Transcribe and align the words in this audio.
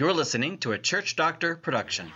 You're 0.00 0.14
listening 0.14 0.56
to 0.60 0.72
a 0.72 0.78
Church 0.78 1.14
Doctor 1.14 1.56
production. 1.56 2.10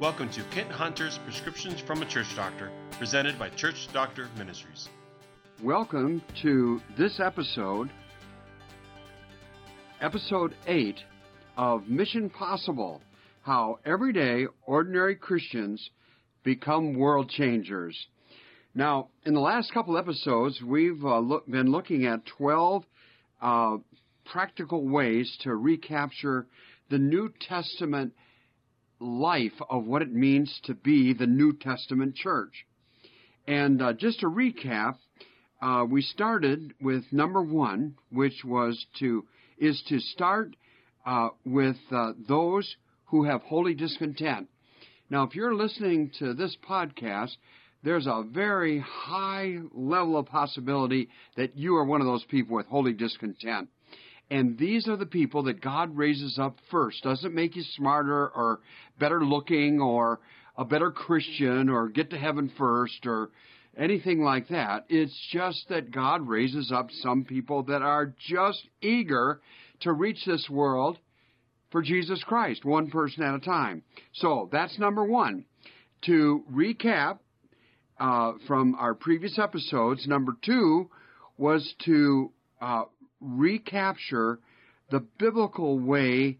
Welcome 0.00 0.30
to 0.30 0.42
Kent 0.50 0.72
Hunter's 0.72 1.16
Prescriptions 1.18 1.80
from 1.80 2.02
a 2.02 2.06
Church 2.06 2.26
Doctor, 2.34 2.72
presented 2.98 3.38
by 3.38 3.50
Church 3.50 3.86
Doctor 3.92 4.28
Ministries. 4.36 4.88
Welcome 5.62 6.22
to 6.42 6.82
this 6.98 7.20
episode, 7.20 7.88
episode 10.00 10.56
8 10.66 10.96
of 11.56 11.86
Mission 11.86 12.28
Possible 12.30 13.00
How 13.42 13.78
Everyday 13.84 14.48
Ordinary 14.66 15.14
Christians 15.14 15.90
Become 16.42 16.94
World 16.94 17.30
Changers. 17.30 18.08
Now, 18.74 19.08
in 19.24 19.34
the 19.34 19.40
last 19.40 19.72
couple 19.72 19.98
episodes, 19.98 20.62
we've 20.62 21.04
uh, 21.04 21.18
look, 21.18 21.50
been 21.50 21.72
looking 21.72 22.06
at 22.06 22.24
12 22.38 22.84
uh, 23.42 23.76
practical 24.24 24.86
ways 24.86 25.36
to 25.42 25.54
recapture 25.54 26.46
the 26.88 26.98
New 26.98 27.32
Testament 27.40 28.12
life 29.00 29.60
of 29.68 29.86
what 29.86 30.02
it 30.02 30.12
means 30.12 30.60
to 30.64 30.74
be 30.74 31.12
the 31.12 31.26
New 31.26 31.52
Testament 31.52 32.14
church. 32.14 32.64
And 33.48 33.82
uh, 33.82 33.92
just 33.92 34.20
to 34.20 34.26
recap, 34.26 34.98
uh, 35.60 35.84
we 35.88 36.02
started 36.02 36.72
with 36.80 37.02
number 37.10 37.42
one, 37.42 37.96
which 38.10 38.44
was 38.44 38.86
to 39.00 39.26
is 39.58 39.82
to 39.88 39.98
start 39.98 40.54
uh, 41.04 41.30
with 41.44 41.76
uh, 41.90 42.12
those 42.28 42.76
who 43.06 43.24
have 43.24 43.42
holy 43.42 43.74
discontent. 43.74 44.48
Now, 45.10 45.24
if 45.24 45.34
you're 45.34 45.54
listening 45.54 46.12
to 46.20 46.34
this 46.34 46.56
podcast, 46.66 47.36
there's 47.82 48.06
a 48.06 48.24
very 48.30 48.78
high 48.80 49.58
level 49.72 50.18
of 50.18 50.26
possibility 50.26 51.08
that 51.36 51.56
you 51.56 51.76
are 51.76 51.84
one 51.84 52.00
of 52.00 52.06
those 52.06 52.24
people 52.24 52.56
with 52.56 52.66
holy 52.66 52.92
discontent. 52.92 53.68
And 54.30 54.58
these 54.58 54.86
are 54.86 54.96
the 54.96 55.06
people 55.06 55.44
that 55.44 55.60
God 55.60 55.96
raises 55.96 56.38
up 56.38 56.56
first. 56.70 57.02
Doesn't 57.02 57.34
make 57.34 57.56
you 57.56 57.62
smarter 57.74 58.28
or 58.28 58.60
better 58.98 59.24
looking 59.24 59.80
or 59.80 60.20
a 60.56 60.64
better 60.64 60.90
Christian 60.90 61.68
or 61.68 61.88
get 61.88 62.10
to 62.10 62.18
heaven 62.18 62.52
first 62.56 63.06
or 63.06 63.30
anything 63.76 64.22
like 64.22 64.48
that. 64.48 64.84
It's 64.88 65.18
just 65.32 65.68
that 65.68 65.90
God 65.90 66.28
raises 66.28 66.70
up 66.70 66.88
some 67.00 67.24
people 67.24 67.64
that 67.64 67.82
are 67.82 68.14
just 68.28 68.62
eager 68.82 69.40
to 69.80 69.92
reach 69.92 70.24
this 70.26 70.48
world 70.50 70.98
for 71.70 71.82
Jesus 71.82 72.22
Christ, 72.24 72.64
one 72.64 72.90
person 72.90 73.22
at 73.22 73.34
a 73.34 73.40
time. 73.40 73.82
So 74.12 74.48
that's 74.52 74.78
number 74.78 75.04
one. 75.04 75.44
To 76.02 76.44
recap 76.52 77.18
uh, 78.00 78.32
from 78.46 78.74
our 78.76 78.94
previous 78.94 79.38
episodes, 79.38 80.06
number 80.06 80.32
two 80.42 80.88
was 81.36 81.74
to 81.84 82.32
uh, 82.60 82.84
recapture 83.20 84.40
the 84.90 85.00
biblical 85.18 85.78
way 85.78 86.38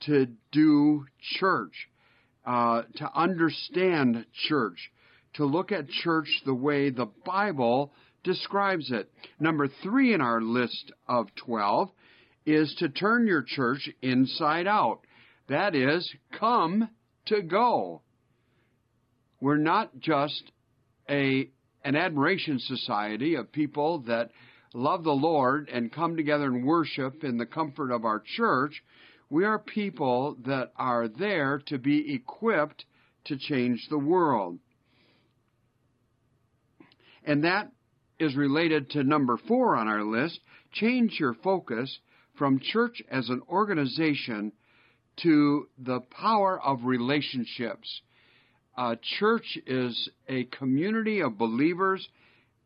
to 0.00 0.26
do 0.50 1.04
church, 1.38 1.88
uh, 2.46 2.82
to 2.96 3.10
understand 3.14 4.24
church, 4.48 4.90
to 5.34 5.44
look 5.44 5.72
at 5.72 5.88
church 5.88 6.28
the 6.46 6.54
way 6.54 6.90
the 6.90 7.10
Bible 7.26 7.92
describes 8.22 8.90
it. 8.90 9.10
Number 9.38 9.68
three 9.82 10.14
in 10.14 10.22
our 10.22 10.40
list 10.40 10.90
of 11.06 11.28
12 11.36 11.90
is 12.46 12.74
to 12.78 12.88
turn 12.88 13.26
your 13.26 13.42
church 13.42 13.90
inside 14.00 14.66
out. 14.66 15.00
That 15.48 15.74
is, 15.74 16.10
come 16.38 16.88
to 17.26 17.42
go. 17.42 18.00
We're 19.40 19.56
not 19.58 19.98
just 19.98 20.50
a, 21.08 21.48
an 21.84 21.96
admiration 21.96 22.58
society 22.58 23.34
of 23.34 23.52
people 23.52 24.00
that 24.00 24.30
love 24.72 25.04
the 25.04 25.12
Lord 25.12 25.68
and 25.72 25.92
come 25.92 26.16
together 26.16 26.46
and 26.46 26.64
worship 26.64 27.24
in 27.24 27.38
the 27.38 27.46
comfort 27.46 27.92
of 27.92 28.04
our 28.04 28.22
church. 28.36 28.82
We 29.30 29.44
are 29.44 29.58
people 29.58 30.36
that 30.46 30.72
are 30.76 31.08
there 31.08 31.62
to 31.66 31.78
be 31.78 32.14
equipped 32.14 32.84
to 33.26 33.38
change 33.38 33.86
the 33.88 33.98
world. 33.98 34.58
And 37.24 37.44
that 37.44 37.72
is 38.18 38.36
related 38.36 38.90
to 38.90 39.02
number 39.02 39.38
four 39.48 39.76
on 39.76 39.88
our 39.88 40.02
list. 40.02 40.40
Change 40.72 41.16
your 41.18 41.34
focus 41.34 41.98
from 42.36 42.60
church 42.60 43.02
as 43.10 43.28
an 43.28 43.40
organization 43.48 44.52
to 45.22 45.68
the 45.78 46.00
power 46.00 46.60
of 46.60 46.84
relationships. 46.84 48.02
A 48.76 48.96
church 48.96 49.56
is 49.66 50.08
a 50.28 50.44
community 50.44 51.20
of 51.20 51.38
believers 51.38 52.08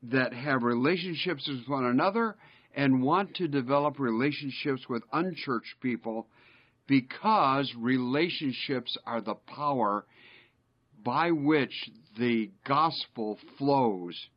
that 0.02 0.32
have 0.32 0.62
relationships 0.62 1.46
with 1.46 1.68
one 1.68 1.84
another 1.84 2.36
and 2.74 3.02
want 3.02 3.34
to 3.36 3.48
develop 3.48 3.98
relationships 3.98 4.88
with 4.88 5.02
unchurched 5.12 5.80
people 5.80 6.28
because 6.86 7.74
relationships 7.76 8.96
are 9.04 9.20
the 9.20 9.34
power 9.34 10.06
by 11.04 11.30
which 11.30 11.90
the 12.16 12.50
gospel 12.64 13.38
flows. 13.58 14.28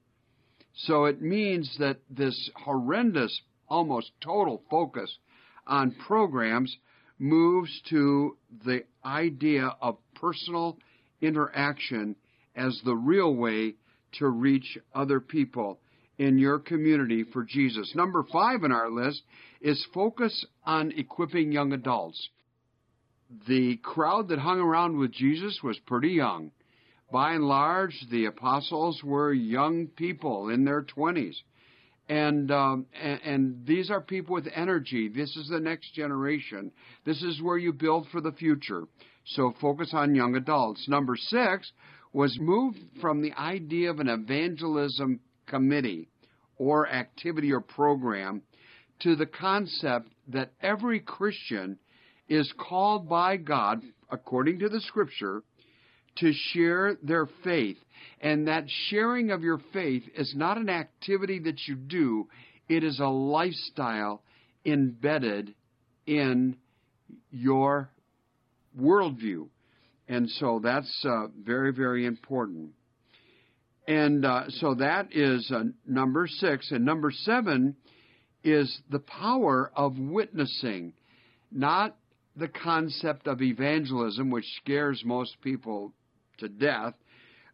So 0.74 1.06
it 1.06 1.22
means 1.22 1.78
that 1.80 2.00
this 2.10 2.50
horrendous, 2.56 3.42
almost 3.70 4.12
total 4.20 4.62
focus 4.70 5.18
on 5.66 5.92
programs 5.92 6.78
moves 7.18 7.82
to 7.90 8.38
the 8.66 8.84
idea 9.06 9.68
of 9.82 9.98
personal 10.16 10.78
interaction 11.22 12.16
as 12.56 12.80
the 12.84 12.96
real 12.96 13.34
way 13.34 13.76
to 14.20 14.28
reach 14.28 14.78
other 14.94 15.20
people 15.20 15.80
in 16.18 16.38
your 16.38 16.60
community 16.60 17.24
for 17.24 17.44
Jesus. 17.44 17.94
Number 17.96 18.24
five 18.32 18.64
in 18.64 18.72
our 18.72 18.90
list 18.90 19.24
is 19.62 19.86
focus 19.94 20.46
on 20.66 20.92
equipping 20.92 21.52
young 21.52 21.74
adults. 21.74 22.30
The 23.48 23.78
crowd 23.78 24.28
that 24.28 24.40
hung 24.40 24.60
around 24.60 24.98
with 24.98 25.12
Jesus 25.12 25.60
was 25.64 25.80
pretty 25.80 26.10
young. 26.10 26.52
By 27.12 27.34
and 27.34 27.46
large, 27.46 27.98
the 28.10 28.26
apostles 28.26 29.02
were 29.04 29.34
young 29.34 29.88
people 29.88 30.50
in 30.50 30.64
their 30.64 30.84
20s. 30.84 31.36
And, 32.12 32.52
um, 32.52 32.88
and, 33.02 33.22
and 33.24 33.66
these 33.66 33.90
are 33.90 34.02
people 34.02 34.34
with 34.34 34.46
energy. 34.54 35.08
This 35.08 35.34
is 35.38 35.48
the 35.48 35.62
next 35.62 35.94
generation. 35.94 36.74
This 37.06 37.24
is 37.24 37.42
where 37.42 37.58
you 37.58 37.72
build 37.72 38.06
for 38.12 38.20
the 38.20 38.34
future. 38.34 38.84
So 39.28 39.54
focus 39.62 39.92
on 39.94 40.14
young 40.14 40.36
adults. 40.36 40.90
Number 40.90 41.16
six 41.16 41.72
was 42.12 42.38
moved 42.38 42.80
from 43.00 43.22
the 43.22 43.32
idea 43.40 43.90
of 43.90 44.02
an 44.02 44.10
evangelism 44.10 45.22
committee 45.48 46.10
or 46.58 46.86
activity 46.90 47.54
or 47.54 47.62
program 47.62 48.42
to 49.04 49.16
the 49.16 49.26
concept 49.26 50.10
that 50.28 50.52
every 50.62 51.00
Christian 51.00 51.78
is 52.28 52.54
called 52.58 53.08
by 53.08 53.38
God, 53.38 53.84
according 54.10 54.60
to 54.60 54.68
the 54.68 54.82
scripture, 54.82 55.44
to 56.18 56.32
share 56.34 56.98
their 57.02 57.28
faith. 57.44 57.78
And 58.20 58.48
that 58.48 58.66
sharing 58.90 59.32
of 59.32 59.42
your 59.42 59.60
faith 59.74 60.04
is 60.16 60.34
not 60.36 60.58
an 60.58 60.70
activity 60.70 61.40
that 61.40 61.68
you 61.68 61.76
do, 61.76 62.28
it 62.70 62.84
is 62.84 63.00
a 63.00 63.08
lifestyle 63.08 64.22
embedded 64.66 65.54
in 66.06 66.56
your 67.32 67.90
worldview. 68.80 69.48
And 70.08 70.30
so 70.30 70.60
that's 70.64 71.06
uh, 71.06 71.28
very, 71.44 71.72
very 71.74 72.06
important. 72.06 72.72
And 73.88 74.26
uh, 74.26 74.50
so 74.50 74.76
that 74.76 75.08
is 75.12 75.52
uh, 75.54 75.64
number 75.88 76.28
six. 76.28 76.72
And 76.72 76.86
number 76.86 77.12
seven 77.12 77.76
is 78.44 78.82
the 78.90 79.00
power 79.00 79.72
of 79.76 79.98
witnessing, 79.98 80.94
not 81.52 81.96
the 82.36 82.48
concept 82.48 83.28
of 83.28 83.42
evangelism, 83.42 84.30
which 84.30 84.46
scares 84.64 85.02
most 85.06 85.36
people 85.42 85.94
to 86.42 86.50
death, 86.50 86.94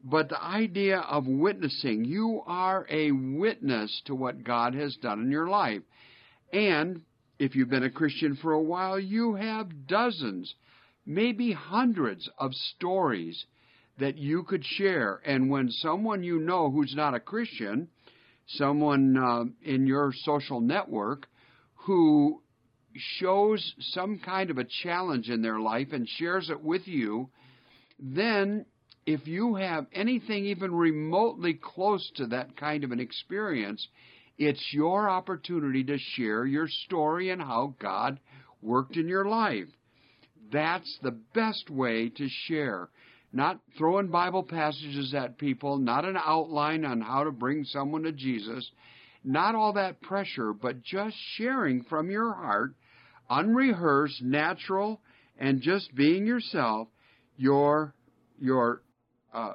but 0.04 0.30
the 0.30 0.44
idea 0.44 0.98
of 1.00 1.28
witnessing. 1.28 2.04
You 2.04 2.42
are 2.46 2.86
a 2.90 3.12
witness 3.12 4.02
to 4.06 4.16
what 4.16 4.44
God 4.44 4.74
has 4.76 4.96
done 4.98 5.22
in 5.22 5.32
your 5.32 5.48
life. 5.48 5.82
And 6.52 7.02
if 7.40 7.56
you've 7.56 7.70
been 7.70 7.84
a 7.84 7.90
Christian 7.90 8.36
for 8.36 8.54
a 8.54 8.62
while, 8.62 9.00
you 9.00 9.36
have 9.36 9.88
dozens 9.88 10.54
maybe 11.06 11.54
hundreds 11.54 12.30
of 12.38 12.54
stories 12.76 13.46
that 14.00 14.18
you 14.18 14.44
could 14.44 14.64
share. 14.64 15.22
And 15.26 15.50
when 15.50 15.70
someone 15.72 16.24
you 16.24 16.40
know 16.40 16.70
who's 16.70 16.94
not 16.96 17.16
a 17.16 17.20
Christian, 17.20 17.88
someone 18.48 19.18
uh, 19.18 19.46
in 19.64 19.88
your 19.88 20.12
social 20.14 20.62
network 20.62 21.28
who 21.86 22.42
shows 23.20 23.74
some 23.80 24.20
kind 24.20 24.50
of 24.50 24.58
a 24.58 24.68
challenge 24.84 25.30
in 25.30 25.42
their 25.42 25.60
life 25.60 25.90
and 25.92 26.08
shares 26.08 26.50
it 26.50 26.62
with 26.62 26.88
you, 26.88 27.30
then 28.00 28.66
if 29.08 29.26
you 29.26 29.56
have 29.56 29.88
anything 29.94 30.48
even 30.48 30.76
remotely 30.76 31.54
close 31.54 32.12
to 32.18 32.28
that 32.28 32.58
kind 32.58 32.84
of 32.84 32.92
an 32.92 33.00
experience, 33.00 33.88
it's 34.38 34.64
your 34.74 35.10
opportunity 35.10 35.82
to 35.86 35.98
share 35.98 36.46
your 36.46 36.68
story 36.86 37.30
and 37.30 37.42
how 37.42 37.74
God 37.80 38.20
worked 38.62 38.98
in 38.98 39.08
your 39.08 39.24
life. 39.26 39.70
That's 40.52 41.00
the 41.02 41.18
best 41.34 41.70
way 41.70 42.10
to 42.10 42.28
share. 42.48 42.90
Not 43.32 43.62
throwing 43.78 44.08
Bible 44.10 44.44
passages 44.44 45.14
at 45.14 45.38
people, 45.38 45.78
not 45.78 46.04
an 46.04 46.18
outline 46.18 46.84
on 46.84 47.00
how 47.00 47.24
to 47.24 47.32
bring 47.32 47.64
someone 47.64 48.04
to 48.04 48.12
Jesus. 48.12 48.70
not 49.24 49.56
all 49.56 49.74
that 49.74 50.02
pressure, 50.02 50.54
but 50.54 50.82
just 50.84 51.16
sharing 51.36 51.84
from 51.84 52.10
your 52.10 52.34
heart, 52.34 52.74
unrehearsed, 53.30 54.22
natural, 54.22 55.02
and 55.38 55.62
just 55.62 55.94
being 55.96 56.26
yourself, 56.26 56.88
your 57.38 57.94
your 58.40 58.82
uh, 59.34 59.54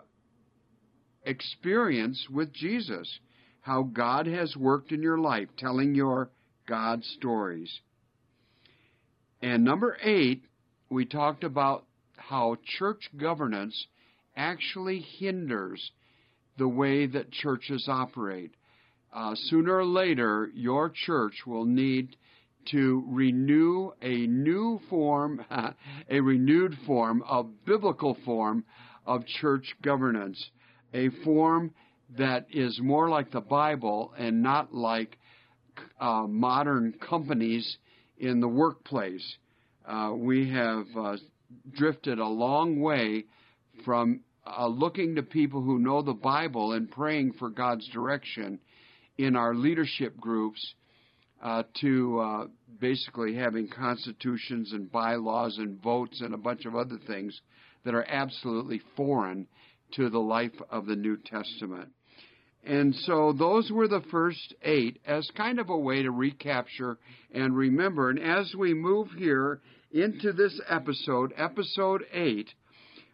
experience 1.24 2.26
with 2.30 2.52
Jesus, 2.52 3.18
how 3.60 3.82
God 3.82 4.26
has 4.26 4.56
worked 4.56 4.92
in 4.92 5.02
your 5.02 5.18
life, 5.18 5.48
telling 5.56 5.94
your 5.94 6.30
God 6.68 7.04
stories. 7.04 7.80
And 9.40 9.64
number 9.64 9.96
eight, 10.02 10.44
we 10.88 11.04
talked 11.04 11.44
about 11.44 11.84
how 12.16 12.56
church 12.78 13.10
governance 13.16 13.86
actually 14.36 15.04
hinders 15.18 15.90
the 16.58 16.68
way 16.68 17.06
that 17.06 17.32
churches 17.32 17.86
operate. 17.88 18.52
Uh, 19.12 19.34
sooner 19.34 19.76
or 19.76 19.84
later, 19.84 20.50
your 20.54 20.90
church 20.90 21.34
will 21.46 21.64
need 21.64 22.16
to 22.70 23.04
renew 23.08 23.90
a 24.00 24.26
new 24.26 24.80
form, 24.88 25.44
a 26.10 26.20
renewed 26.20 26.76
form 26.86 27.22
of 27.28 27.64
biblical 27.64 28.16
form 28.24 28.64
of 29.06 29.26
church 29.26 29.74
governance, 29.82 30.50
a 30.94 31.08
form 31.24 31.72
that 32.16 32.46
is 32.50 32.78
more 32.80 33.08
like 33.08 33.30
the 33.30 33.40
Bible 33.40 34.12
and 34.18 34.42
not 34.42 34.74
like 34.74 35.18
uh, 36.00 36.26
modern 36.28 36.94
companies 37.08 37.78
in 38.18 38.40
the 38.40 38.48
workplace. 38.48 39.36
Uh, 39.86 40.12
we 40.14 40.50
have 40.50 40.86
uh, 40.96 41.16
drifted 41.72 42.18
a 42.18 42.26
long 42.26 42.80
way 42.80 43.24
from 43.84 44.20
uh, 44.46 44.66
looking 44.66 45.14
to 45.14 45.22
people 45.22 45.62
who 45.62 45.78
know 45.78 46.02
the 46.02 46.12
Bible 46.12 46.72
and 46.72 46.90
praying 46.90 47.32
for 47.32 47.48
God's 47.48 47.88
direction 47.88 48.58
in 49.18 49.36
our 49.36 49.54
leadership 49.54 50.18
groups 50.18 50.74
uh, 51.42 51.62
to 51.80 52.20
uh, 52.20 52.46
basically 52.80 53.34
having 53.34 53.68
constitutions 53.68 54.72
and 54.72 54.90
bylaws 54.90 55.58
and 55.58 55.82
votes 55.82 56.20
and 56.20 56.34
a 56.34 56.38
bunch 56.38 56.64
of 56.64 56.76
other 56.76 56.98
things 57.06 57.40
that 57.84 57.94
are 57.94 58.06
absolutely 58.08 58.80
foreign 58.96 59.46
to 59.92 60.08
the 60.08 60.18
life 60.18 60.54
of 60.70 60.86
the 60.86 60.96
New 60.96 61.16
Testament. 61.16 61.90
And 62.64 62.94
so 62.94 63.32
those 63.32 63.70
were 63.70 63.88
the 63.88 64.04
first 64.10 64.54
eight 64.62 65.00
as 65.04 65.28
kind 65.36 65.58
of 65.58 65.68
a 65.68 65.76
way 65.76 66.02
to 66.02 66.10
recapture 66.10 66.98
and 67.34 67.56
remember. 67.56 68.08
And 68.10 68.20
as 68.20 68.54
we 68.56 68.72
move 68.72 69.08
here 69.16 69.60
into 69.90 70.32
this 70.32 70.60
episode, 70.68 71.34
episode 71.36 72.04
eight, 72.12 72.48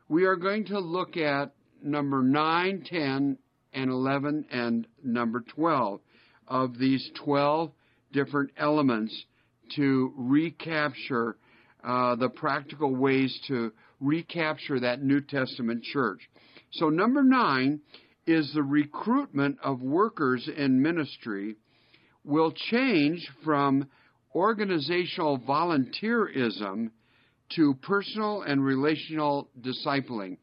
we 0.08 0.24
are 0.24 0.36
going 0.36 0.66
to 0.66 0.78
look 0.78 1.16
at 1.16 1.52
number 1.82 2.22
nine, 2.22 2.84
ten, 2.84 3.38
and 3.72 3.90
11, 3.90 4.46
and 4.50 4.86
number 5.02 5.44
12 5.54 6.00
of 6.46 6.78
these 6.78 7.10
12 7.24 7.70
different 8.12 8.50
elements 8.56 9.14
to 9.76 10.12
recapture 10.16 11.36
uh, 11.84 12.16
the 12.16 12.28
practical 12.28 12.94
ways 12.94 13.38
to 13.46 13.72
recapture 14.00 14.80
that 14.80 15.02
New 15.02 15.20
Testament 15.20 15.82
church. 15.84 16.20
So, 16.72 16.88
number 16.88 17.22
nine 17.22 17.80
is 18.26 18.52
the 18.52 18.62
recruitment 18.62 19.58
of 19.62 19.80
workers 19.80 20.48
in 20.54 20.82
ministry 20.82 21.56
will 22.24 22.52
change 22.52 23.26
from 23.44 23.88
organizational 24.34 25.38
volunteerism 25.38 26.90
to 27.56 27.74
personal 27.82 28.42
and 28.42 28.62
relational 28.62 29.48
discipling. 29.60 30.36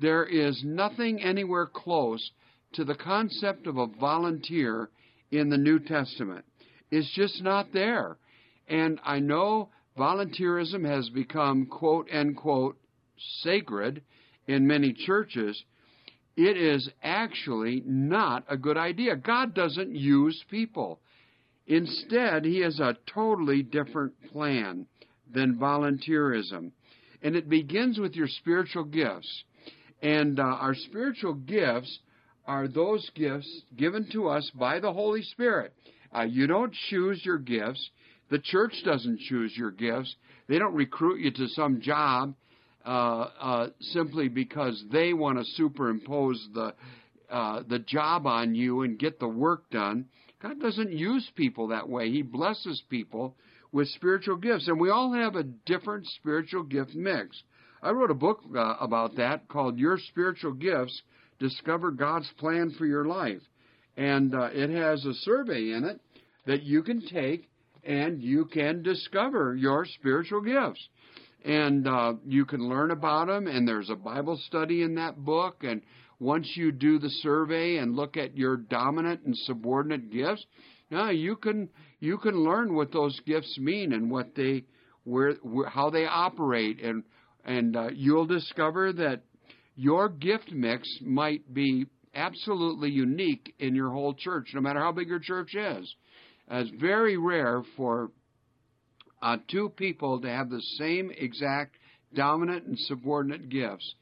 There 0.00 0.24
is 0.24 0.62
nothing 0.64 1.20
anywhere 1.20 1.66
close 1.66 2.30
to 2.72 2.84
the 2.84 2.94
concept 2.94 3.66
of 3.66 3.76
a 3.76 3.86
volunteer 3.86 4.88
in 5.30 5.50
the 5.50 5.58
New 5.58 5.78
Testament. 5.78 6.44
It's 6.90 7.10
just 7.14 7.42
not 7.42 7.72
there. 7.72 8.16
And 8.68 9.00
I 9.04 9.18
know 9.18 9.70
volunteerism 9.98 10.84
has 10.86 11.08
become 11.10 11.66
quote 11.66 12.08
unquote 12.12 12.78
sacred 13.42 14.02
in 14.46 14.66
many 14.66 14.92
churches. 14.92 15.62
It 16.36 16.56
is 16.56 16.88
actually 17.02 17.82
not 17.86 18.44
a 18.48 18.56
good 18.56 18.76
idea. 18.76 19.16
God 19.16 19.54
doesn't 19.54 19.94
use 19.94 20.44
people. 20.50 21.00
Instead, 21.66 22.44
He 22.44 22.60
has 22.60 22.78
a 22.78 22.96
totally 23.12 23.62
different 23.62 24.12
plan 24.32 24.86
than 25.32 25.58
volunteerism. 25.58 26.72
And 27.22 27.34
it 27.34 27.48
begins 27.48 27.98
with 27.98 28.14
your 28.14 28.28
spiritual 28.28 28.84
gifts. 28.84 29.44
And 30.02 30.38
uh, 30.38 30.42
our 30.42 30.74
spiritual 30.74 31.34
gifts 31.34 31.98
are 32.46 32.68
those 32.68 33.10
gifts 33.14 33.62
given 33.76 34.08
to 34.12 34.28
us 34.28 34.50
by 34.54 34.78
the 34.78 34.92
Holy 34.92 35.22
Spirit. 35.22 35.72
Uh, 36.16 36.22
you 36.22 36.46
don't 36.46 36.72
choose 36.90 37.24
your 37.24 37.38
gifts. 37.38 37.90
The 38.30 38.38
church 38.38 38.74
doesn't 38.84 39.20
choose 39.20 39.56
your 39.56 39.70
gifts. 39.70 40.14
They 40.48 40.58
don't 40.58 40.74
recruit 40.74 41.20
you 41.20 41.30
to 41.32 41.48
some 41.48 41.80
job 41.80 42.34
simply 43.80 44.28
because 44.28 44.84
they 44.92 45.12
want 45.12 45.38
to 45.38 45.44
superimpose 45.44 46.48
the 46.54 46.74
uh, 47.30 47.62
the 47.68 47.80
job 47.80 48.26
on 48.26 48.54
you 48.54 48.82
and 48.82 48.98
get 48.98 49.18
the 49.18 49.28
work 49.28 49.68
done. 49.70 50.06
God 50.40 50.60
doesn't 50.60 50.92
use 50.92 51.28
people 51.34 51.68
that 51.68 51.88
way. 51.88 52.10
He 52.10 52.22
blesses 52.22 52.82
people 52.88 53.34
with 53.72 53.88
spiritual 53.88 54.36
gifts, 54.36 54.68
and 54.68 54.78
we 54.78 54.90
all 54.90 55.12
have 55.12 55.34
a 55.34 55.42
different 55.42 56.06
spiritual 56.06 56.62
gift 56.62 56.94
mix. 56.94 57.42
I 57.82 57.90
wrote 57.90 58.10
a 58.10 58.14
book 58.14 58.42
uh, 58.54 58.76
about 58.80 59.16
that 59.16 59.48
called 59.48 59.78
Your 59.78 59.98
Spiritual 59.98 60.52
Gifts 60.52 61.02
Discover 61.38 61.92
God's 61.92 62.30
Plan 62.38 62.70
for 62.78 62.86
Your 62.86 63.06
Life. 63.06 63.42
And 63.96 64.34
uh, 64.34 64.50
it 64.52 64.70
has 64.70 65.04
a 65.04 65.14
survey 65.14 65.72
in 65.72 65.84
it 65.84 66.00
that 66.46 66.62
you 66.62 66.82
can 66.82 67.06
take 67.06 67.48
and 67.84 68.22
you 68.22 68.44
can 68.46 68.82
discover 68.82 69.54
your 69.54 69.84
spiritual 69.84 70.40
gifts. 70.40 70.88
And 71.46 71.86
uh, 71.86 72.14
you 72.26 72.44
can 72.44 72.68
learn 72.68 72.90
about 72.90 73.28
them, 73.28 73.46
and 73.46 73.68
there's 73.68 73.88
a 73.88 73.94
Bible 73.94 74.36
study 74.48 74.82
in 74.82 74.96
that 74.96 75.16
book. 75.16 75.62
And 75.62 75.80
once 76.18 76.50
you 76.56 76.72
do 76.72 76.98
the 76.98 77.08
survey 77.22 77.76
and 77.76 77.94
look 77.94 78.16
at 78.16 78.36
your 78.36 78.56
dominant 78.56 79.20
and 79.24 79.36
subordinate 79.36 80.10
gifts, 80.10 80.44
now 80.90 81.10
you 81.10 81.36
can 81.36 81.68
you 82.00 82.18
can 82.18 82.42
learn 82.42 82.74
what 82.74 82.92
those 82.92 83.18
gifts 83.26 83.56
mean 83.58 83.92
and 83.92 84.10
what 84.10 84.34
they 84.34 84.64
where, 85.04 85.34
where 85.42 85.68
how 85.68 85.88
they 85.88 86.04
operate, 86.04 86.82
and 86.82 87.04
and 87.44 87.76
uh, 87.76 87.88
you'll 87.92 88.26
discover 88.26 88.92
that 88.94 89.22
your 89.76 90.08
gift 90.08 90.50
mix 90.50 90.88
might 91.00 91.54
be 91.54 91.86
absolutely 92.12 92.90
unique 92.90 93.54
in 93.60 93.76
your 93.76 93.90
whole 93.90 94.14
church, 94.14 94.48
no 94.52 94.60
matter 94.60 94.80
how 94.80 94.90
big 94.90 95.08
your 95.08 95.20
church 95.20 95.54
is. 95.54 95.94
It's 96.50 96.70
very 96.80 97.16
rare 97.16 97.62
for 97.76 98.10
uh, 99.22 99.38
two 99.48 99.70
people 99.70 100.20
to 100.20 100.28
have 100.28 100.50
the 100.50 100.62
same 100.78 101.10
exact 101.16 101.76
dominant 102.14 102.66
and 102.66 102.78
subordinate 102.78 103.48
gifts 103.48 103.94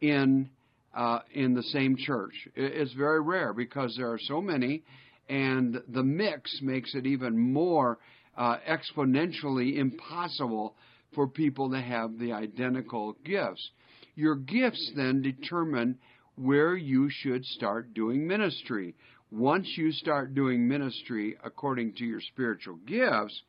in 0.00 0.48
uh, 0.94 1.20
in 1.32 1.54
the 1.54 1.62
same 1.64 1.96
church. 1.96 2.32
It's 2.56 2.92
very 2.94 3.20
rare 3.20 3.52
because 3.52 3.94
there 3.96 4.10
are 4.10 4.18
so 4.18 4.40
many, 4.40 4.82
and 5.28 5.80
the 5.88 6.02
mix 6.02 6.60
makes 6.62 6.94
it 6.94 7.06
even 7.06 7.38
more 7.38 7.98
uh, 8.36 8.56
exponentially 8.68 9.76
impossible 9.76 10.74
for 11.14 11.26
people 11.26 11.70
to 11.70 11.80
have 11.80 12.18
the 12.18 12.32
identical 12.32 13.16
gifts. 13.24 13.70
Your 14.14 14.34
gifts 14.34 14.92
then 14.96 15.22
determine 15.22 15.98
where 16.36 16.76
you 16.76 17.08
should 17.10 17.44
start 17.44 17.94
doing 17.94 18.26
ministry. 18.26 18.94
Once 19.30 19.68
you 19.76 19.92
start 19.92 20.34
doing 20.34 20.66
ministry 20.66 21.36
according 21.44 21.92
to 21.94 22.04
your 22.04 22.20
spiritual 22.20 22.76
gifts, 22.86 23.42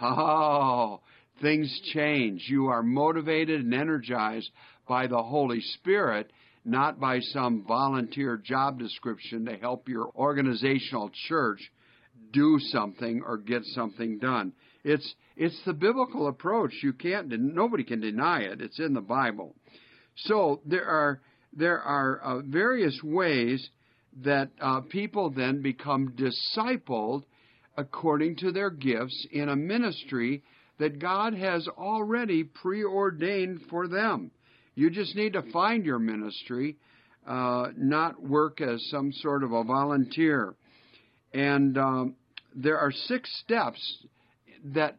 oh, 0.00 1.00
things 1.40 1.80
change. 1.92 2.44
You 2.48 2.66
are 2.68 2.82
motivated 2.82 3.60
and 3.60 3.74
energized 3.74 4.50
by 4.88 5.06
the 5.06 5.22
Holy 5.22 5.60
Spirit, 5.60 6.30
not 6.64 6.98
by 6.98 7.20
some 7.20 7.64
volunteer 7.66 8.36
job 8.36 8.78
description 8.78 9.44
to 9.46 9.56
help 9.56 9.88
your 9.88 10.10
organizational 10.16 11.10
church 11.28 11.60
do 12.32 12.58
something 12.58 13.22
or 13.24 13.38
get 13.38 13.62
something 13.64 14.18
done. 14.18 14.52
It's 14.84 15.14
it's 15.36 15.60
the 15.64 15.72
biblical 15.72 16.28
approach. 16.28 16.72
You 16.82 16.92
can't 16.92 17.28
nobody 17.28 17.84
can 17.84 18.00
deny 18.00 18.40
it. 18.40 18.60
It's 18.60 18.78
in 18.78 18.94
the 18.94 19.00
Bible. 19.00 19.54
So 20.16 20.60
there 20.64 20.86
are 20.86 21.20
there 21.52 21.80
are 21.80 22.20
uh, 22.20 22.42
various 22.42 22.98
ways 23.02 23.68
that 24.24 24.50
uh, 24.60 24.80
people 24.80 25.30
then 25.30 25.62
become 25.62 26.14
discipled 26.16 27.22
according 27.78 28.34
to 28.34 28.50
their 28.50 28.70
gifts 28.70 29.26
in 29.30 29.48
a 29.48 29.56
ministry 29.56 30.42
that 30.78 30.98
God 30.98 31.32
has 31.32 31.66
already 31.68 32.42
preordained 32.42 33.60
for 33.70 33.86
them. 33.86 34.32
You 34.74 34.90
just 34.90 35.14
need 35.14 35.34
to 35.34 35.42
find 35.52 35.86
your 35.86 36.00
ministry, 36.00 36.76
uh, 37.26 37.68
not 37.76 38.20
work 38.20 38.60
as 38.60 38.84
some 38.90 39.12
sort 39.12 39.44
of 39.44 39.52
a 39.52 39.62
volunteer. 39.62 40.54
And 41.32 41.78
um, 41.78 42.16
there 42.54 42.78
are 42.78 42.90
six 42.90 43.30
steps 43.44 43.80
that 44.64 44.98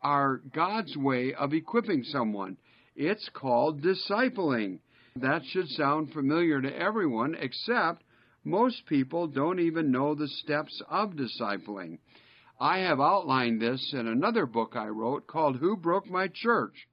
are 0.00 0.40
God's 0.54 0.96
way 0.96 1.34
of 1.34 1.52
equipping 1.52 2.04
someone. 2.04 2.56
It's 2.96 3.28
called 3.34 3.82
discipling. 3.82 4.78
That 5.16 5.42
should 5.50 5.68
sound 5.68 6.12
familiar 6.12 6.62
to 6.62 6.74
everyone 6.74 7.36
except 7.38 8.02
most 8.44 8.84
people 8.86 9.26
don't 9.26 9.58
even 9.58 9.90
know 9.90 10.14
the 10.14 10.28
steps 10.28 10.82
of 10.90 11.12
discipling. 11.12 11.98
I 12.60 12.78
have 12.78 13.00
outlined 13.00 13.60
this 13.60 13.92
in 13.92 14.06
another 14.06 14.46
book 14.46 14.74
I 14.76 14.86
wrote 14.88 15.26
called 15.26 15.56
Who 15.56 15.76
Broke 15.76 16.08
My 16.08 16.28
Church? 16.28 16.86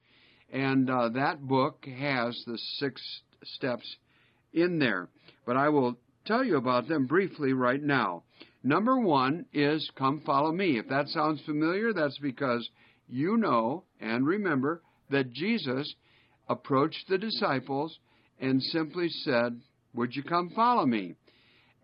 And 0.52 0.90
uh, 0.90 1.10
that 1.10 1.42
book 1.42 1.86
has 1.86 2.42
the 2.46 2.58
six 2.80 3.02
steps 3.44 3.98
in 4.54 4.80
there. 4.80 5.10
But 5.46 5.58
I 5.58 5.70
will 5.70 5.98
tell 6.26 6.44
you 6.44 6.58
about 6.58 6.88
them 6.88 7.06
briefly 7.06 7.54
right 7.54 7.82
now. 7.82 8.24
Number 8.64 9.00
one 9.00 9.46
is 9.54 9.90
come 9.96 10.22
follow 10.22 10.52
me. 10.52 10.78
If 10.78 10.88
that 10.90 11.08
sounds 11.10 11.42
familiar, 11.46 11.94
that's 11.94 12.20
because 12.20 12.70
you 13.08 13.38
know 13.38 13.84
and 14.00 14.26
remember 14.26 14.82
that 15.10 15.32
Jesus 15.32 15.96
approached 16.48 17.08
the 17.10 17.18
disciples 17.18 18.00
and 18.40 18.62
simply 18.62 19.10
said, 19.10 19.62
Would 19.94 20.16
you 20.16 20.24
come 20.24 20.50
follow 20.50 20.86
me? 20.86 21.16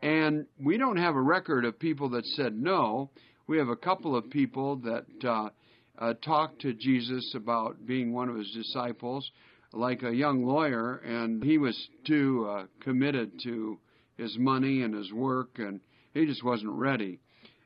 And 0.02 0.46
we 0.64 0.78
don't 0.78 0.98
have 0.98 1.16
a 1.16 1.22
record 1.22 1.66
of 1.66 1.80
people 1.80 2.10
that 2.10 2.26
said 2.26 2.56
no. 2.56 3.10
We 3.48 3.58
have 3.58 3.70
a 3.70 3.76
couple 3.76 4.16
of 4.16 4.30
people 4.30 4.76
that 4.78 5.06
uh, 5.28 5.50
uh, 5.98 6.14
talked 6.24 6.62
to 6.62 6.74
Jesus 6.74 7.34
about 7.36 7.86
being 7.86 8.14
one 8.14 8.30
of 8.30 8.36
his 8.36 8.52
disciples, 8.52 9.30
like 9.74 10.04
a 10.04 10.14
young 10.14 10.46
lawyer, 10.46 10.98
and 10.98 11.44
he 11.44 11.58
was 11.58 11.90
too 12.06 12.48
uh, 12.50 12.66
committed 12.82 13.32
to 13.44 13.80
his 14.18 14.38
money 14.38 14.84
and 14.84 14.94
his 14.94 15.12
work, 15.12 15.58
and 15.58 15.80
he 16.14 16.26
just 16.26 16.44
wasn't 16.44 16.72
ready. 16.72 17.20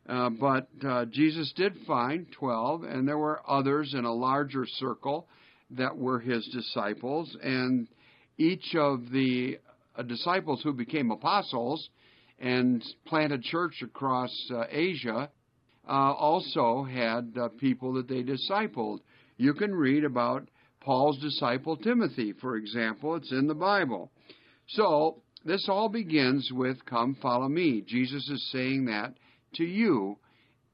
Uh, 0.08 0.30
but 0.30 0.68
uh, 0.88 1.06
Jesus 1.06 1.52
did 1.56 1.74
find 1.86 2.26
12, 2.32 2.84
and 2.84 3.08
there 3.08 3.18
were 3.18 3.42
others 3.48 3.94
in 3.94 4.06
a 4.06 4.14
larger 4.14 4.66
circle 4.66 5.28
that 5.72 5.98
were 5.98 6.20
his 6.20 6.46
disciples, 6.48 7.36
and 7.44 7.88
each 8.38 8.76
of 8.76 9.10
the 9.12 9.60
uh, 9.96 10.02
disciples 10.04 10.62
who 10.64 10.74
became 10.74 11.12
apostles 11.12 11.90
and 12.42 12.84
planted 13.06 13.44
church 13.44 13.82
across 13.84 14.32
uh, 14.52 14.64
Asia 14.70 15.30
uh, 15.88 15.92
also 15.92 16.84
had 16.84 17.34
uh, 17.40 17.50
people 17.60 17.94
that 17.94 18.08
they 18.08 18.24
discipled. 18.24 19.00
You 19.38 19.54
can 19.54 19.74
read 19.74 20.04
about 20.04 20.50
Paul's 20.82 21.20
disciple 21.20 21.78
Timothy, 21.78 22.34
for 22.34 22.58
example. 22.58 23.16
It's 23.16 23.32
in 23.32 23.48
the 23.48 23.54
Bible. 23.54 24.12
So, 24.70 25.22
this 25.46 25.68
all 25.70 25.90
begins 25.90 26.50
with, 26.52 26.84
Come 26.86 27.16
follow 27.22 27.48
me. 27.48 27.84
Jesus 27.86 28.28
is 28.30 28.50
saying 28.52 28.86
that 28.86 29.14
to 29.56 29.64
you, 29.64 30.18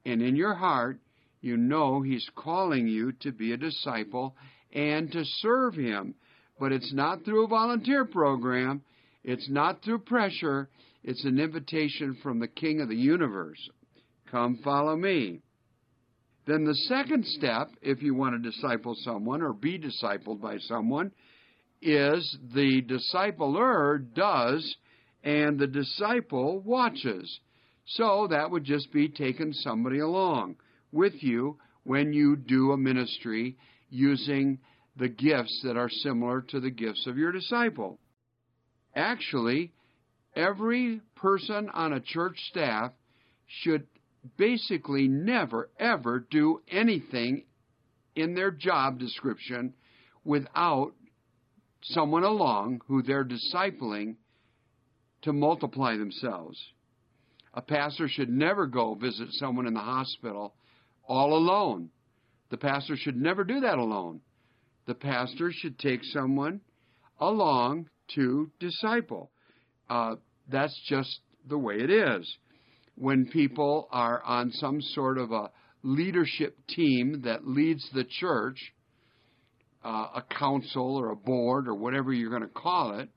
and 0.06 0.22
in 0.22 0.36
your 0.36 0.54
heart, 0.54 1.00
you 1.42 1.58
know 1.58 2.02
He's 2.02 2.28
calling 2.36 2.88
you 2.88 3.12
to 3.22 3.32
be 3.32 3.52
a 3.52 3.58
disciple 3.58 4.36
and 4.74 5.12
to 5.12 5.24
serve 5.26 5.76
Him. 5.76 6.16
But 6.60 6.72
it's 6.72 6.94
not 6.94 7.24
through 7.24 7.46
a 7.46 7.50
volunteer 7.50 8.06
program, 8.06 8.84
it's 9.24 9.50
not 9.50 9.84
through 9.84 10.00
pressure, 10.00 10.70
it's 11.08 11.24
an 11.24 11.40
invitation 11.40 12.18
from 12.22 12.40
the 12.40 12.50
King 12.50 12.82
of 12.82 12.90
the 12.90 12.96
universe. 12.96 13.70
Come 14.30 14.60
follow 14.62 14.94
me. 14.94 15.40
Then 16.46 16.66
the 16.66 16.76
second 16.76 17.26
step, 17.26 17.70
if 17.82 18.04
you 18.04 18.14
want 18.14 18.36
to 18.36 18.52
disciple 18.52 18.94
someone 19.00 19.42
or 19.42 19.54
be 19.54 19.80
discipled 19.80 20.42
by 20.42 20.58
someone, 20.58 21.14
is 21.82 22.38
the 22.54 22.82
discipler 22.82 24.06
does 24.16 24.76
and 25.24 25.58
the 25.58 25.68
disciple 25.68 26.60
watches. 26.60 27.40
So 27.86 28.28
that 28.30 28.52
would 28.52 28.66
just 28.66 28.92
be 28.92 29.08
taking 29.08 29.54
somebody 29.54 30.00
along 30.00 30.58
with 30.92 31.24
you 31.24 31.58
when 31.84 32.12
you 32.12 32.36
do 32.36 32.74
a 32.74 32.78
ministry 32.78 33.56
using 33.90 34.60
the 34.98 35.08
gifts 35.08 35.62
that 35.64 35.78
are 35.78 35.90
similar 35.90 36.42
to 36.50 36.60
the 36.60 36.72
gifts 36.72 37.08
of 37.08 37.18
your 37.18 37.32
disciple. 37.32 37.98
Actually, 38.94 39.72
every 40.38 41.01
person 41.15 41.70
on 41.74 41.94
a 41.94 42.00
church 42.00 42.38
staff 42.50 42.91
should 43.48 43.88
basically 44.38 45.08
never, 45.08 45.70
ever 45.79 46.25
do 46.29 46.62
anything 46.70 47.44
in 48.15 48.36
their 48.36 48.51
job 48.51 49.00
description 49.00 49.74
without 50.24 50.94
someone 51.82 52.24
along 52.24 52.82
who 52.88 53.01
they're 53.01 53.25
discipling 53.25 54.15
to 55.22 55.34
multiply 55.34 55.98
themselves. 55.98 56.58
A 57.53 57.62
pastor 57.62 58.08
should 58.08 58.29
never 58.29 58.67
go 58.67 58.94
visit 58.96 59.29
someone 59.32 59.65
in 59.65 59.74
the 59.74 59.79
hospital 59.79 60.53
all 61.08 61.34
alone. 61.34 61.89
The 62.50 62.58
pastor 62.58 62.96
should 62.96 63.15
never 63.15 63.44
do 63.44 63.62
that 63.62 63.77
alone. 63.77 64.22
The 64.86 64.96
pastor 64.96 65.51
should 65.51 65.79
take 65.79 66.01
someone 66.03 66.62
along 67.20 67.89
to 68.15 68.51
disciple. 68.60 69.32
Uh, 69.89 70.15
that's 70.50 70.80
just 70.88 71.20
the 71.48 71.58
way 71.58 71.75
it 71.75 71.89
is. 71.89 72.38
When 72.96 73.27
people 73.27 73.88
are 73.92 74.22
on 74.24 74.51
some 74.51 74.82
sort 74.82 75.18
of 75.18 75.32
a 75.32 75.51
leadership 75.84 76.58
team 76.68 77.22
that 77.25 77.48
leads 77.48 77.88
the 77.94 78.04
church, 78.04 78.74
uh, 79.86 80.08
a 80.16 80.24
council 80.38 80.96
or 80.96 81.12
a 81.12 81.16
board 81.16 81.68
or 81.68 81.75
whatever 81.75 82.12
you're 82.12 82.32
going 82.32 82.42
to 82.42 82.48
call 82.48 83.00
it, 83.00 83.10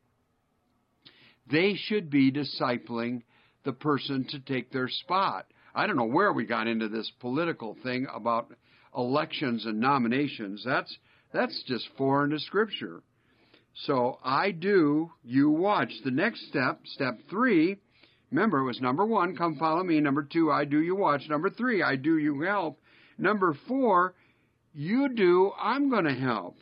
they 1.50 1.74
should 1.74 2.10
be 2.10 2.30
discipling 2.30 3.22
the 3.64 3.72
person 3.72 4.26
to 4.30 4.40
take 4.40 4.70
their 4.70 4.88
spot. 4.88 5.46
I 5.74 5.86
don't 5.86 5.96
know 5.96 6.04
where 6.04 6.32
we 6.32 6.46
got 6.46 6.66
into 6.66 6.88
this 6.88 7.10
political 7.20 7.76
thing 7.82 8.06
about 8.12 8.52
elections 8.96 9.66
and 9.66 9.80
nominations. 9.80 10.62
That's 10.64 10.94
that's 11.32 11.62
just 11.66 11.88
foreign 11.96 12.30
to 12.30 12.38
scripture. 12.40 13.02
So 13.74 14.18
I 14.22 14.50
do, 14.50 15.10
you 15.24 15.50
watch. 15.50 15.92
The 16.04 16.10
next 16.10 16.46
step, 16.48 16.80
step 16.84 17.18
three, 17.30 17.78
remember 18.30 18.58
it 18.58 18.66
was 18.66 18.80
number 18.80 19.06
one, 19.06 19.36
come 19.36 19.56
follow 19.56 19.82
me. 19.82 20.00
Number 20.00 20.22
two, 20.22 20.50
I 20.50 20.64
do, 20.64 20.80
you 20.80 20.96
watch. 20.96 21.22
Number 21.28 21.50
three, 21.50 21.82
I 21.82 21.96
do, 21.96 22.18
you 22.18 22.42
help. 22.42 22.78
Number 23.16 23.56
four, 23.68 24.14
you 24.72 25.08
do, 25.14 25.52
I'm 25.60 25.90
going 25.90 26.04
to 26.04 26.14
help. 26.14 26.56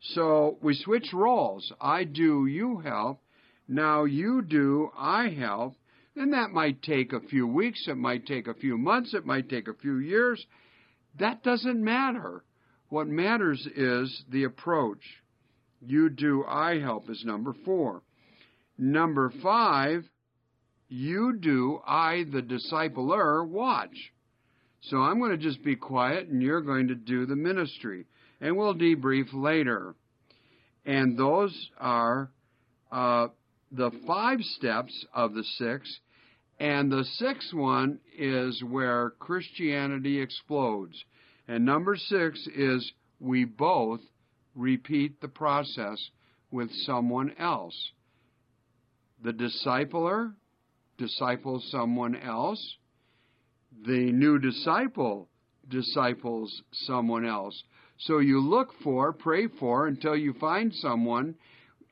So 0.00 0.58
we 0.62 0.74
switch 0.74 1.08
roles. 1.12 1.72
I 1.80 2.04
do, 2.04 2.46
you 2.46 2.78
help. 2.78 3.20
Now 3.66 4.04
you 4.04 4.42
do, 4.42 4.90
I 4.96 5.28
help. 5.28 5.74
And 6.16 6.32
that 6.32 6.50
might 6.50 6.82
take 6.82 7.12
a 7.12 7.20
few 7.20 7.46
weeks, 7.46 7.86
it 7.86 7.96
might 7.96 8.26
take 8.26 8.48
a 8.48 8.54
few 8.54 8.76
months, 8.76 9.14
it 9.14 9.26
might 9.26 9.48
take 9.48 9.68
a 9.68 9.74
few 9.74 9.98
years. 9.98 10.44
That 11.18 11.42
doesn't 11.42 11.82
matter. 11.82 12.44
What 12.88 13.06
matters 13.06 13.66
is 13.76 14.24
the 14.30 14.44
approach. 14.44 15.02
You 15.80 16.10
do, 16.10 16.44
I 16.44 16.80
help 16.80 17.08
is 17.08 17.24
number 17.24 17.54
four. 17.64 18.02
Number 18.76 19.32
five, 19.42 20.04
you 20.88 21.36
do, 21.38 21.80
I, 21.86 22.24
the 22.30 22.42
discipler, 22.42 23.46
watch. 23.46 24.12
So 24.82 24.98
I'm 24.98 25.18
going 25.18 25.32
to 25.32 25.36
just 25.36 25.62
be 25.64 25.76
quiet 25.76 26.28
and 26.28 26.42
you're 26.42 26.60
going 26.60 26.88
to 26.88 26.94
do 26.94 27.26
the 27.26 27.36
ministry. 27.36 28.06
And 28.40 28.56
we'll 28.56 28.74
debrief 28.74 29.26
later. 29.32 29.94
And 30.86 31.18
those 31.18 31.70
are 31.78 32.30
uh, 32.90 33.28
the 33.72 33.90
five 34.06 34.40
steps 34.40 35.06
of 35.12 35.34
the 35.34 35.44
six. 35.58 36.00
And 36.60 36.90
the 36.90 37.04
sixth 37.04 37.52
one 37.52 38.00
is 38.16 38.62
where 38.62 39.10
Christianity 39.18 40.20
explodes. 40.20 41.04
And 41.46 41.64
number 41.64 41.96
six 41.96 42.46
is 42.54 42.92
we 43.20 43.44
both 43.44 44.00
repeat 44.58 45.20
the 45.20 45.28
process 45.28 46.10
with 46.50 46.68
someone 46.84 47.32
else. 47.38 47.92
The 49.22 49.32
discipler 49.32 50.34
disciples 50.98 51.66
someone 51.70 52.16
else. 52.16 52.76
The 53.86 54.12
new 54.12 54.38
disciple 54.38 55.28
disciples 55.68 56.62
someone 56.72 57.24
else. 57.24 57.62
So 57.98 58.18
you 58.18 58.40
look 58.40 58.70
for, 58.82 59.12
pray 59.12 59.46
for 59.60 59.86
until 59.86 60.16
you 60.16 60.34
find 60.34 60.72
someone 60.74 61.34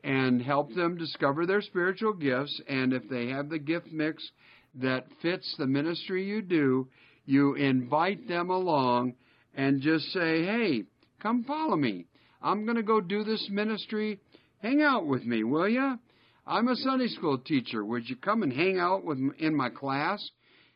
and 0.02 0.40
help 0.42 0.75
them 0.75 0.96
discover 0.96 1.46
their 1.46 1.62
spiritual 1.62 2.12
gifts. 2.12 2.61
And 2.68 2.92
if 2.92 3.08
they 3.08 3.28
have 3.28 3.49
the 3.49 3.58
gift 3.58 3.92
mix 3.92 4.28
that 4.76 5.06
fits 5.23 5.54
the 5.58 5.66
ministry 5.66 6.25
you 6.25 6.42
do, 6.42 6.88
you 7.25 7.54
invite 7.54 8.28
them 8.28 8.50
along 8.50 9.14
and 9.54 9.80
just 9.80 10.04
say, 10.12 10.44
hey, 10.44 10.85
come 11.20 11.44
follow 11.44 11.76
me. 11.76 12.06
I'm 12.43 12.64
going 12.64 12.76
to 12.76 12.83
go 12.83 13.00
do 13.00 13.25
this 13.25 13.49
ministry. 13.50 14.21
Hang 14.59 14.83
out 14.83 15.07
with 15.07 15.25
me, 15.25 15.45
will 15.45 15.69
you? 15.69 15.99
I'm 16.47 16.69
a 16.69 16.76
Sunday 16.76 17.09
school 17.09 17.38
teacher. 17.38 17.85
Would 17.85 18.09
you 18.09 18.16
come 18.16 18.43
and 18.43 18.52
hang 18.52 18.78
out 18.78 19.05
with 19.05 19.19
in 19.38 19.55
my 19.57 19.69
class? 19.71 20.26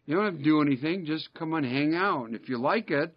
You 0.06 0.16
don't 0.16 0.24
have 0.24 0.38
to 0.38 0.42
do 0.42 0.60
anything. 0.62 1.06
Just 1.06 1.32
come 1.34 1.54
and 1.54 1.64
hang 1.64 1.94
out. 1.94 2.26
And 2.26 2.34
if 2.34 2.48
you 2.48 2.58
like 2.58 2.90
it, 2.90 3.14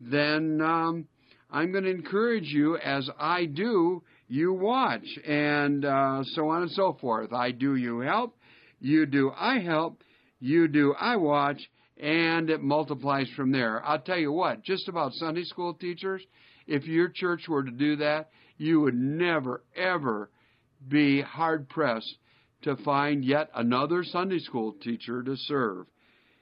then 0.00 0.60
um, 0.60 1.06
I'm 1.50 1.72
going 1.72 1.84
to 1.84 1.90
encourage 1.90 2.48
you, 2.48 2.76
as 2.76 3.08
I 3.18 3.46
do, 3.46 4.02
you 4.28 4.52
watch, 4.52 5.06
and 5.26 5.84
uh, 5.84 6.22
so 6.24 6.48
on 6.48 6.62
and 6.62 6.70
so 6.70 6.96
forth. 7.00 7.32
I 7.32 7.52
do, 7.52 7.76
you 7.76 8.00
help. 8.00 8.36
You 8.80 9.06
do, 9.06 9.32
I 9.34 9.60
help. 9.60 10.02
You 10.40 10.68
do, 10.68 10.94
I 10.98 11.16
watch 11.16 11.60
and 11.96 12.50
it 12.50 12.62
multiplies 12.62 13.28
from 13.36 13.52
there. 13.52 13.82
I'll 13.84 14.00
tell 14.00 14.18
you 14.18 14.32
what, 14.32 14.62
just 14.62 14.88
about 14.88 15.12
Sunday 15.14 15.44
school 15.44 15.74
teachers, 15.74 16.22
if 16.66 16.86
your 16.86 17.08
church 17.08 17.48
were 17.48 17.62
to 17.62 17.70
do 17.70 17.96
that, 17.96 18.30
you 18.56 18.80
would 18.80 18.94
never, 18.94 19.62
ever 19.76 20.30
be 20.88 21.20
hard 21.20 21.68
pressed 21.68 22.16
to 22.62 22.76
find 22.76 23.24
yet 23.24 23.50
another 23.54 24.04
Sunday 24.04 24.38
school 24.38 24.72
teacher 24.82 25.22
to 25.22 25.36
serve. 25.36 25.86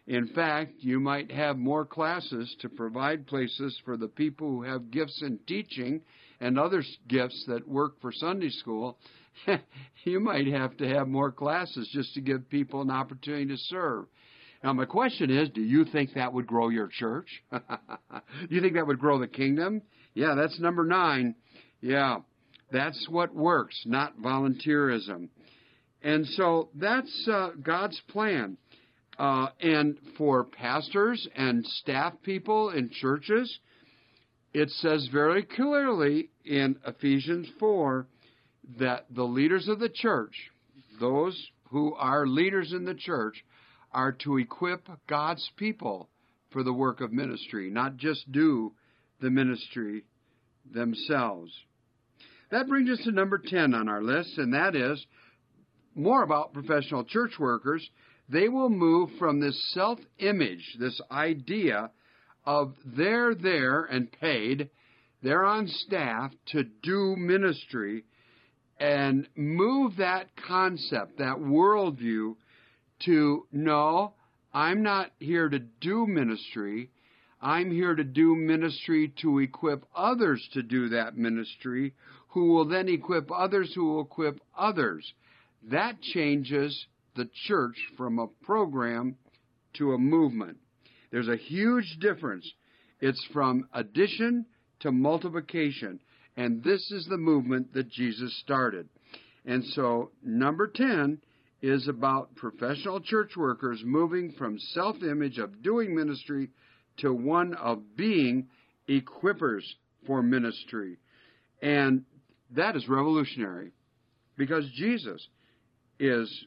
In 0.06 0.28
fact, 0.28 0.74
you 0.78 0.98
might 0.98 1.30
have 1.30 1.56
more 1.58 1.84
classes 1.84 2.54
to 2.60 2.68
provide 2.68 3.26
places 3.26 3.80
for 3.84 3.96
the 3.96 4.08
people 4.08 4.48
who 4.48 4.62
have 4.62 4.90
gifts 4.90 5.22
in 5.22 5.38
teaching 5.46 6.00
and 6.40 6.58
other 6.58 6.82
gifts 7.06 7.44
that 7.46 7.68
work 7.68 8.00
for 8.00 8.10
Sunday 8.12 8.50
school. 8.50 8.98
you 10.04 10.20
might 10.20 10.46
have 10.48 10.76
to 10.78 10.88
have 10.88 11.06
more 11.06 11.30
classes 11.30 11.88
just 11.92 12.14
to 12.14 12.20
give 12.20 12.50
people 12.50 12.82
an 12.82 12.90
opportunity 12.90 13.46
to 13.46 13.56
serve. 13.56 14.06
Now, 14.62 14.72
my 14.72 14.84
question 14.84 15.30
is 15.30 15.48
do 15.50 15.62
you 15.62 15.84
think 15.84 16.14
that 16.14 16.32
would 16.32 16.46
grow 16.46 16.68
your 16.68 16.88
church? 16.88 17.28
do 17.52 17.60
you 18.48 18.60
think 18.60 18.74
that 18.74 18.86
would 18.86 18.98
grow 18.98 19.18
the 19.18 19.28
kingdom? 19.28 19.82
Yeah, 20.14 20.34
that's 20.34 20.58
number 20.60 20.84
nine. 20.84 21.34
Yeah, 21.80 22.18
that's 22.70 23.06
what 23.08 23.34
works, 23.34 23.80
not 23.86 24.18
volunteerism. 24.18 25.28
And 26.02 26.26
so 26.26 26.68
that's 26.74 27.28
uh, 27.30 27.50
God's 27.62 28.00
plan. 28.08 28.56
Uh, 29.18 29.48
and 29.60 29.98
for 30.16 30.44
pastors 30.44 31.28
and 31.36 31.64
staff 31.66 32.14
people 32.22 32.70
in 32.70 32.90
churches, 32.90 33.58
it 34.54 34.70
says 34.70 35.08
very 35.12 35.44
clearly 35.44 36.30
in 36.44 36.76
Ephesians 36.86 37.48
4 37.60 38.06
that 38.78 39.06
the 39.10 39.22
leaders 39.22 39.68
of 39.68 39.78
the 39.78 39.88
church, 39.88 40.34
those 40.98 41.50
who 41.70 41.94
are 41.94 42.26
leaders 42.26 42.72
in 42.72 42.84
the 42.84 42.94
church, 42.94 43.44
are 43.92 44.12
to 44.12 44.38
equip 44.38 44.88
God's 45.06 45.48
people 45.56 46.08
for 46.50 46.62
the 46.62 46.72
work 46.72 47.00
of 47.00 47.12
ministry, 47.12 47.70
not 47.70 47.96
just 47.96 48.30
do 48.32 48.72
the 49.22 49.30
ministry 49.30 50.04
themselves. 50.70 51.52
That 52.50 52.68
brings 52.68 52.90
us 52.90 53.04
to 53.04 53.12
number 53.12 53.38
10 53.38 53.72
on 53.72 53.88
our 53.88 54.02
list, 54.02 54.36
and 54.36 54.52
that 54.52 54.76
is 54.76 55.04
more 55.94 56.22
about 56.22 56.52
professional 56.52 57.04
church 57.04 57.32
workers. 57.38 57.88
They 58.28 58.48
will 58.48 58.68
move 58.68 59.10
from 59.18 59.40
this 59.40 59.58
self 59.72 59.98
image, 60.18 60.76
this 60.78 61.00
idea 61.10 61.90
of 62.44 62.74
they're 62.84 63.34
there 63.34 63.84
and 63.84 64.10
paid, 64.12 64.68
they're 65.22 65.44
on 65.44 65.68
staff 65.68 66.32
to 66.48 66.64
do 66.82 67.14
ministry, 67.16 68.04
and 68.78 69.28
move 69.36 69.96
that 69.96 70.28
concept, 70.48 71.18
that 71.18 71.36
worldview, 71.36 72.34
to 73.04 73.46
no, 73.52 74.14
I'm 74.52 74.82
not 74.82 75.10
here 75.18 75.48
to 75.48 75.58
do 75.58 76.06
ministry. 76.06 76.90
I'm 77.42 77.72
here 77.72 77.94
to 77.94 78.04
do 78.04 78.36
ministry 78.36 79.12
to 79.20 79.40
equip 79.40 79.84
others 79.96 80.48
to 80.52 80.62
do 80.62 80.90
that 80.90 81.16
ministry, 81.16 81.94
who 82.28 82.52
will 82.52 82.66
then 82.66 82.88
equip 82.88 83.30
others 83.32 83.72
who 83.74 83.84
will 83.86 84.02
equip 84.02 84.40
others. 84.56 85.12
That 85.70 86.00
changes 86.00 86.86
the 87.16 87.28
church 87.46 87.76
from 87.96 88.18
a 88.18 88.28
program 88.44 89.16
to 89.74 89.92
a 89.92 89.98
movement. 89.98 90.58
There's 91.10 91.28
a 91.28 91.36
huge 91.36 91.98
difference. 92.00 92.50
It's 93.00 93.22
from 93.32 93.68
addition 93.74 94.46
to 94.80 94.92
multiplication. 94.92 95.98
And 96.36 96.62
this 96.62 96.90
is 96.92 97.06
the 97.06 97.18
movement 97.18 97.74
that 97.74 97.90
Jesus 97.90 98.34
started. 98.38 98.88
And 99.44 99.64
so, 99.64 100.12
number 100.22 100.68
10 100.68 101.18
is 101.60 101.88
about 101.88 102.34
professional 102.36 103.00
church 103.00 103.36
workers 103.36 103.82
moving 103.84 104.32
from 104.32 104.58
self 104.58 105.02
image 105.02 105.38
of 105.38 105.62
doing 105.62 105.94
ministry 105.94 106.50
to 106.98 107.12
one 107.12 107.54
of 107.54 107.96
being 107.96 108.48
equippers 108.88 109.62
for 110.06 110.22
ministry. 110.22 110.98
And 111.60 112.04
that 112.50 112.76
is 112.76 112.88
revolutionary 112.88 113.72
because 114.36 114.64
Jesus 114.74 115.26
is 115.98 116.44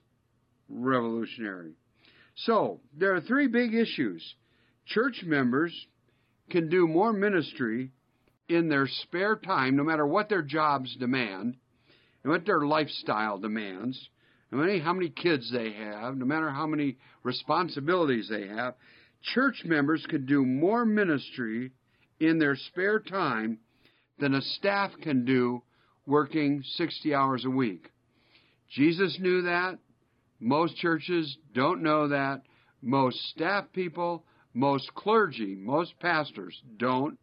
revolutionary. 0.69 1.73
So, 2.35 2.81
there 2.97 3.15
are 3.15 3.21
three 3.21 3.47
big 3.47 3.73
issues. 3.73 4.35
Church 4.85 5.23
members 5.25 5.73
can 6.49 6.69
do 6.69 6.87
more 6.87 7.13
ministry 7.13 7.91
in 8.49 8.69
their 8.69 8.87
spare 8.87 9.35
time, 9.35 9.75
no 9.75 9.83
matter 9.83 10.05
what 10.05 10.29
their 10.29 10.41
jobs 10.41 10.95
demand, 10.97 11.55
and 12.23 12.31
what 12.31 12.45
their 12.45 12.65
lifestyle 12.65 13.39
demands, 13.39 14.09
no 14.51 14.59
matter 14.59 14.79
how 14.79 14.93
many 14.93 15.09
kids 15.09 15.51
they 15.51 15.71
have, 15.73 16.17
no 16.17 16.25
matter 16.25 16.49
how 16.49 16.67
many 16.67 16.97
responsibilities 17.23 18.27
they 18.29 18.47
have, 18.47 18.75
church 19.33 19.61
members 19.65 20.05
can 20.07 20.25
do 20.25 20.45
more 20.45 20.85
ministry 20.85 21.71
in 22.19 22.39
their 22.39 22.55
spare 22.55 22.99
time 22.99 23.59
than 24.19 24.33
a 24.33 24.41
staff 24.41 24.91
can 25.01 25.25
do 25.25 25.61
working 26.05 26.63
60 26.75 27.13
hours 27.13 27.45
a 27.45 27.49
week. 27.49 27.89
Jesus 28.71 29.17
knew 29.19 29.43
that. 29.43 29.77
Most 30.39 30.77
churches 30.77 31.37
don't 31.53 31.81
know 31.81 32.09
that. 32.09 32.41
Most 32.81 33.17
staff 33.29 33.65
people, 33.73 34.23
most 34.53 34.93
clergy, 34.93 35.55
most 35.55 35.99
pastors 35.99 36.61
don't 36.77 37.17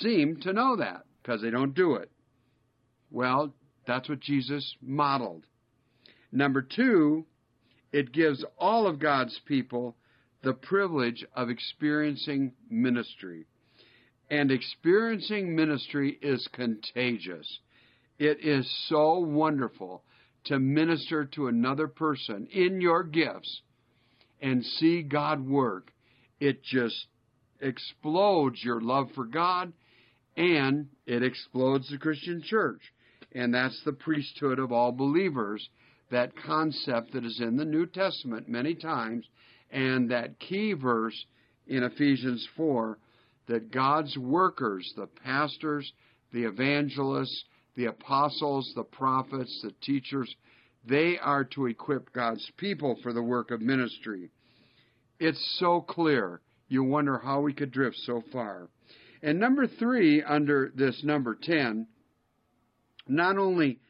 seem 0.00 0.38
to 0.42 0.52
know 0.52 0.76
that 0.76 1.04
because 1.22 1.40
they 1.40 1.50
don't 1.50 1.74
do 1.74 1.94
it. 1.94 2.10
Well, 3.10 3.54
that's 3.86 4.08
what 4.08 4.20
Jesus 4.20 4.76
modeled. 4.82 5.44
Number 6.30 6.60
two, 6.60 7.24
it 7.92 8.12
gives 8.12 8.44
all 8.58 8.86
of 8.86 8.98
God's 8.98 9.40
people 9.46 9.96
the 10.42 10.54
privilege 10.54 11.24
of 11.34 11.50
experiencing 11.50 12.52
ministry. 12.70 13.46
And 14.30 14.50
experiencing 14.50 15.56
ministry 15.56 16.18
is 16.20 16.48
contagious. 16.52 17.60
It 18.18 18.44
is 18.44 18.68
so 18.88 19.18
wonderful 19.20 20.02
to 20.44 20.58
minister 20.58 21.24
to 21.24 21.48
another 21.48 21.88
person 21.88 22.46
in 22.52 22.80
your 22.80 23.02
gifts 23.02 23.62
and 24.40 24.64
see 24.64 25.02
God 25.02 25.46
work. 25.46 25.92
It 26.40 26.62
just 26.62 27.06
explodes 27.60 28.62
your 28.62 28.80
love 28.80 29.08
for 29.14 29.24
God 29.24 29.72
and 30.36 30.88
it 31.06 31.22
explodes 31.22 31.90
the 31.90 31.98
Christian 31.98 32.42
church. 32.42 32.80
And 33.32 33.52
that's 33.52 33.80
the 33.84 33.92
priesthood 33.92 34.58
of 34.58 34.72
all 34.72 34.92
believers 34.92 35.68
that 36.10 36.32
concept 36.36 37.12
that 37.12 37.24
is 37.24 37.40
in 37.40 37.56
the 37.56 37.64
New 37.64 37.86
Testament 37.86 38.48
many 38.48 38.74
times, 38.74 39.26
and 39.70 40.10
that 40.10 40.38
key 40.38 40.72
verse 40.72 41.26
in 41.66 41.82
Ephesians 41.82 42.46
4 42.56 42.98
that 43.48 43.70
God's 43.70 44.16
workers, 44.16 44.92
the 44.96 45.06
pastors, 45.24 45.92
the 46.32 46.44
evangelists, 46.44 47.44
the 47.76 47.86
apostles, 47.86 48.72
the 48.74 48.84
prophets, 48.84 49.60
the 49.62 49.72
teachers, 49.82 50.34
they 50.84 51.18
are 51.18 51.44
to 51.44 51.66
equip 51.66 52.12
God's 52.12 52.50
people 52.56 52.98
for 53.02 53.12
the 53.12 53.22
work 53.22 53.50
of 53.50 53.60
ministry. 53.60 54.30
It's 55.18 55.56
so 55.58 55.80
clear. 55.80 56.40
You 56.68 56.84
wonder 56.84 57.18
how 57.18 57.40
we 57.40 57.52
could 57.52 57.70
drift 57.70 57.96
so 58.04 58.22
far. 58.32 58.68
And 59.22 59.40
number 59.40 59.66
three, 59.66 60.22
under 60.22 60.70
this 60.74 61.02
number 61.02 61.34
10, 61.34 61.86
not 63.08 63.38
only 63.38 63.80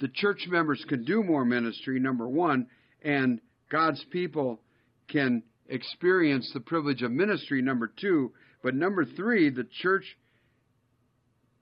the 0.00 0.08
church 0.08 0.46
members 0.48 0.84
can 0.88 1.04
do 1.04 1.22
more 1.22 1.44
ministry, 1.44 2.00
number 2.00 2.28
one, 2.28 2.66
and 3.02 3.40
God's 3.74 4.04
people 4.12 4.60
can 5.08 5.42
experience 5.68 6.48
the 6.54 6.60
privilege 6.60 7.02
of 7.02 7.10
ministry, 7.10 7.60
number 7.60 7.88
two. 7.88 8.30
But 8.62 8.76
number 8.76 9.04
three, 9.04 9.50
the 9.50 9.66
church 9.82 10.04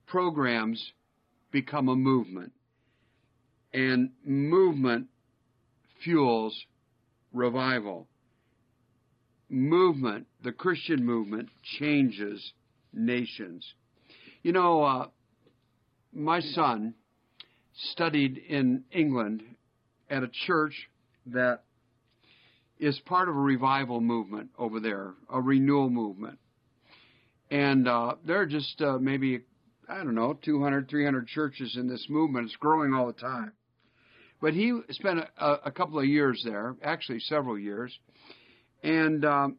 programs 0.05 0.91
become 1.51 1.89
a 1.89 1.95
movement. 1.95 2.51
And 3.73 4.11
movement 4.23 5.07
fuels 6.03 6.55
revival. 7.33 8.07
Movement, 9.49 10.27
the 10.43 10.51
Christian 10.51 11.03
movement, 11.03 11.49
changes 11.79 12.53
nations. 12.93 13.65
You 14.43 14.51
know, 14.51 14.83
uh, 14.83 15.07
my 16.13 16.41
son 16.41 16.93
studied 17.73 18.37
in 18.37 18.83
England 18.91 19.41
at 20.11 20.21
a 20.21 20.29
church 20.45 20.75
that 21.25 21.63
is 22.83 22.99
part 23.05 23.29
of 23.29 23.35
a 23.35 23.39
revival 23.39 24.01
movement 24.01 24.49
over 24.57 24.79
there, 24.81 25.13
a 25.29 25.39
renewal 25.39 25.89
movement. 25.89 26.37
And 27.49 27.87
uh, 27.87 28.15
there 28.25 28.41
are 28.41 28.45
just 28.45 28.81
uh, 28.81 28.97
maybe, 28.99 29.41
I 29.87 29.97
don't 29.97 30.15
know, 30.15 30.33
200, 30.33 30.89
300 30.89 31.27
churches 31.27 31.77
in 31.79 31.87
this 31.87 32.05
movement. 32.09 32.47
It's 32.47 32.55
growing 32.57 32.93
all 32.93 33.07
the 33.07 33.13
time. 33.13 33.53
But 34.41 34.53
he 34.53 34.77
spent 34.89 35.19
a, 35.37 35.55
a 35.65 35.71
couple 35.71 35.97
of 35.97 36.05
years 36.05 36.41
there, 36.45 36.75
actually 36.83 37.19
several 37.21 37.57
years. 37.57 37.97
And 38.83 39.23
um, 39.23 39.57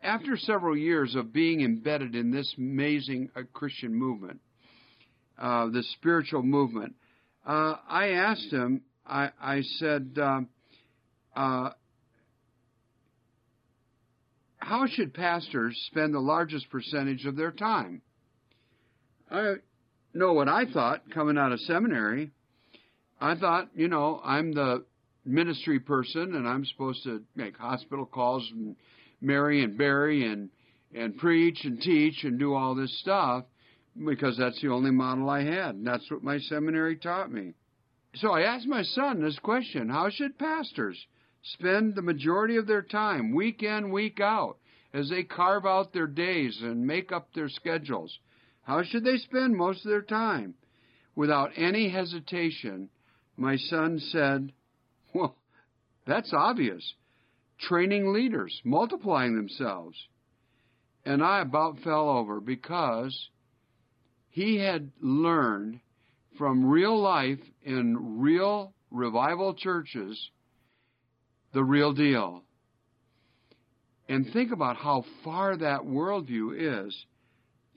after 0.00 0.36
several 0.36 0.76
years 0.76 1.16
of 1.16 1.32
being 1.32 1.62
embedded 1.62 2.14
in 2.14 2.30
this 2.30 2.54
amazing 2.56 3.30
uh, 3.34 3.42
Christian 3.52 3.92
movement, 3.92 4.38
uh, 5.36 5.68
this 5.70 5.90
spiritual 5.94 6.44
movement, 6.44 6.94
uh, 7.44 7.74
I 7.88 8.10
asked 8.10 8.52
him, 8.52 8.82
I, 9.04 9.30
I 9.40 9.62
said, 9.78 10.16
um, 10.22 10.48
uh, 11.34 11.70
how 14.66 14.84
should 14.88 15.14
pastors 15.14 15.80
spend 15.86 16.12
the 16.12 16.18
largest 16.18 16.68
percentage 16.70 17.24
of 17.24 17.36
their 17.36 17.52
time? 17.52 18.02
I 19.30 19.54
know 20.12 20.32
what 20.32 20.48
I 20.48 20.64
thought 20.64 21.08
coming 21.14 21.38
out 21.38 21.52
of 21.52 21.60
seminary. 21.60 22.32
I 23.20 23.36
thought, 23.36 23.68
you 23.76 23.86
know, 23.86 24.20
I'm 24.24 24.52
the 24.52 24.84
ministry 25.24 25.78
person 25.78 26.34
and 26.34 26.48
I'm 26.48 26.64
supposed 26.64 27.04
to 27.04 27.22
make 27.36 27.56
hospital 27.56 28.06
calls 28.06 28.44
and 28.50 28.74
marry 29.20 29.62
and 29.62 29.78
bury 29.78 30.26
and 30.26 30.50
and 30.92 31.16
preach 31.16 31.64
and 31.64 31.80
teach 31.80 32.24
and 32.24 32.36
do 32.36 32.54
all 32.54 32.74
this 32.74 32.98
stuff 32.98 33.44
because 34.04 34.36
that's 34.36 34.60
the 34.62 34.68
only 34.68 34.90
model 34.90 35.30
I 35.30 35.44
had. 35.44 35.76
And 35.76 35.86
that's 35.86 36.10
what 36.10 36.24
my 36.24 36.38
seminary 36.40 36.96
taught 36.96 37.30
me. 37.30 37.52
So 38.16 38.32
I 38.32 38.42
asked 38.42 38.66
my 38.66 38.82
son 38.82 39.22
this 39.22 39.38
question 39.38 39.88
How 39.88 40.10
should 40.10 40.36
pastors 40.40 40.98
spend 41.52 41.94
the 41.94 42.02
majority 42.02 42.56
of 42.56 42.66
their 42.66 42.82
time, 42.82 43.34
week 43.34 43.62
in, 43.62 43.90
week 43.90 44.20
out, 44.20 44.58
as 44.92 45.08
they 45.08 45.22
carve 45.22 45.66
out 45.66 45.92
their 45.92 46.06
days 46.06 46.58
and 46.62 46.86
make 46.86 47.12
up 47.12 47.32
their 47.34 47.48
schedules? 47.48 48.18
How 48.62 48.82
should 48.82 49.04
they 49.04 49.18
spend 49.18 49.56
most 49.56 49.84
of 49.84 49.90
their 49.90 50.02
time? 50.02 50.54
Without 51.14 51.52
any 51.56 51.88
hesitation, 51.88 52.90
my 53.36 53.56
son 53.56 53.98
said, 53.98 54.52
Well, 55.14 55.36
that's 56.06 56.32
obvious. 56.32 56.94
Training 57.58 58.12
leaders, 58.12 58.60
multiplying 58.64 59.34
themselves. 59.34 59.96
And 61.04 61.22
I 61.22 61.40
about 61.40 61.78
fell 61.78 62.08
over 62.10 62.40
because 62.40 63.30
he 64.28 64.58
had 64.58 64.90
learned 65.00 65.80
from 66.36 66.66
real 66.66 67.00
life 67.00 67.40
in 67.62 68.20
real 68.20 68.74
revival 68.90 69.54
churches 69.54 70.30
the 71.56 71.64
real 71.64 71.94
deal. 71.94 72.42
And 74.10 74.30
think 74.30 74.52
about 74.52 74.76
how 74.76 75.06
far 75.24 75.56
that 75.56 75.80
worldview 75.80 76.84
is 76.86 76.94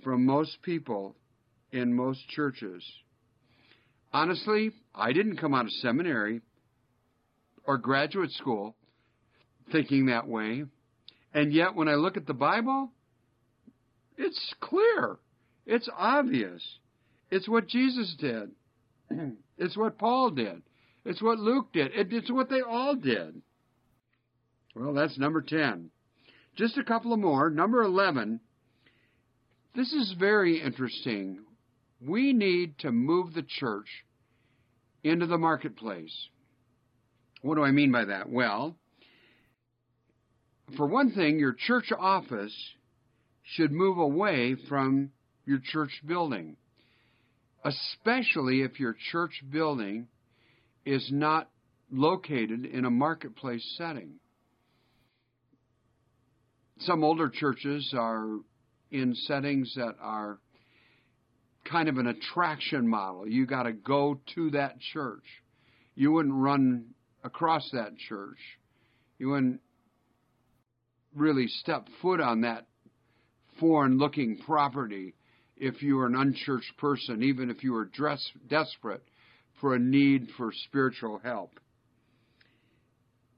from 0.04 0.26
most 0.26 0.62
people 0.64 1.16
in 1.72 1.96
most 1.96 2.28
churches. 2.28 2.84
Honestly, 4.12 4.72
I 4.94 5.14
didn't 5.14 5.38
come 5.38 5.54
out 5.54 5.64
of 5.64 5.72
seminary 5.72 6.42
or 7.64 7.78
graduate 7.78 8.32
school 8.32 8.76
thinking 9.72 10.08
that 10.08 10.28
way. 10.28 10.66
And 11.34 11.54
yet, 11.54 11.74
when 11.74 11.88
I 11.88 11.94
look 11.94 12.18
at 12.18 12.28
the 12.28 12.34
Bible, 12.34 12.92
it's 14.18 14.56
clear. 14.60 15.20
It's 15.66 15.88
obvious. 15.98 16.62
It's 17.32 17.48
what 17.48 17.68
Jesus 17.68 18.14
did. 18.20 18.52
It's 19.62 19.76
what 19.76 19.98
Paul 19.98 20.32
did. 20.32 20.62
It's 21.04 21.22
what 21.22 21.38
Luke 21.38 21.74
did. 21.74 21.92
It's 21.94 22.32
what 22.32 22.50
they 22.50 22.62
all 22.62 22.96
did. 22.96 23.42
Well, 24.80 24.94
that's 24.94 25.18
number 25.18 25.42
10. 25.42 25.90
Just 26.56 26.78
a 26.78 26.86
couple 26.86 27.12
of 27.12 27.20
more. 27.20 27.50
Number 27.50 27.84
11. 27.84 28.40
This 29.76 29.92
is 29.92 30.16
very 30.18 30.62
interesting. 30.62 31.40
We 32.00 32.32
need 32.32 32.80
to 32.80 32.92
move 32.94 33.34
the 33.34 33.44
church 33.44 33.88
into 35.04 35.26
the 35.26 35.38
marketplace. 35.38 36.30
What 37.42 37.56
do 37.56 37.64
I 37.64 37.72
mean 37.72 37.92
by 37.92 38.06
that? 38.06 38.30
Well, 38.30 38.78
for 40.78 40.88
one 40.88 41.12
thing, 41.12 41.40
your 41.40 41.56
church 41.68 41.92
office 41.98 42.56
should 43.44 43.74
move 43.74 43.98
away 43.98 44.56
from 44.70 45.12
your 45.46 45.60
church 45.62 46.02
building, 46.06 46.56
especially 47.66 48.62
if 48.62 48.80
your 48.80 48.96
church 49.12 49.44
building 49.52 50.08
is 50.86 51.10
not 51.12 51.50
located 51.92 52.64
in 52.66 52.86
a 52.86 52.90
marketplace 52.90 53.76
setting. 53.78 54.20
Some 56.80 57.04
older 57.04 57.30
churches 57.30 57.94
are 57.98 58.40
in 58.92 59.14
settings 59.14 59.74
that 59.76 59.96
are 60.02 60.40
kind 61.70 61.90
of 61.90 61.98
an 61.98 62.08
attraction 62.08 62.88
model. 62.88 63.28
You 63.28 63.46
got 63.46 63.64
to 63.64 63.74
go 63.74 64.20
to 64.36 64.52
that 64.52 64.80
church. 64.94 65.26
You 65.96 66.14
wouldn't 66.14 66.36
run 66.36 66.86
across 67.24 67.70
that 67.74 67.98
church. 67.98 68.38
You 69.18 69.30
wouldn't 69.30 69.60
really 71.14 71.48
step 71.48 71.88
foot 72.02 72.22
on 72.22 72.42
that 72.42 72.68
foreign 73.60 73.98
looking 73.98 74.38
property 74.38 75.16
if 75.58 75.82
you 75.82 75.98
were 75.98 76.06
an 76.06 76.16
unchurched 76.16 76.78
person, 76.78 77.24
even 77.24 77.50
if 77.50 77.64
you 77.64 77.74
were 77.74 77.86
dress, 77.86 78.26
desperate 78.48 79.04
for 79.60 79.76
a 79.76 79.80
need 79.80 80.30
for 80.38 80.54
spiritual 80.68 81.20
help. 81.22 81.60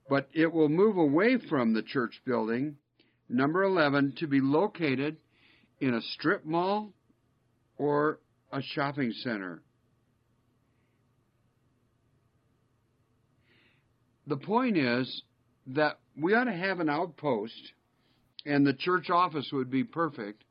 But 0.07 0.29
it 0.33 0.53
will 0.53 0.69
move 0.69 0.97
away 0.97 1.37
from 1.49 1.73
the 1.73 1.81
church 1.81 2.21
building, 2.25 2.77
number 3.31 3.63
11, 3.63 4.15
to 4.17 4.27
be 4.27 4.41
located 4.41 5.17
in 5.79 5.93
a 5.93 6.01
strip 6.01 6.45
mall 6.45 6.93
or 7.77 8.19
a 8.51 8.61
shopping 8.61 9.11
center. 9.23 9.61
The 14.27 14.37
point 14.37 14.77
is 14.77 15.23
that 15.67 15.99
we 16.15 16.33
ought 16.33 16.45
to 16.45 16.53
have 16.53 16.79
an 16.79 16.89
outpost 16.89 17.73
and 18.45 18.65
the 18.65 18.73
church 18.73 19.09
office 19.09 19.49
would 19.51 19.69
be 19.69 19.83
perfect. 19.83 20.43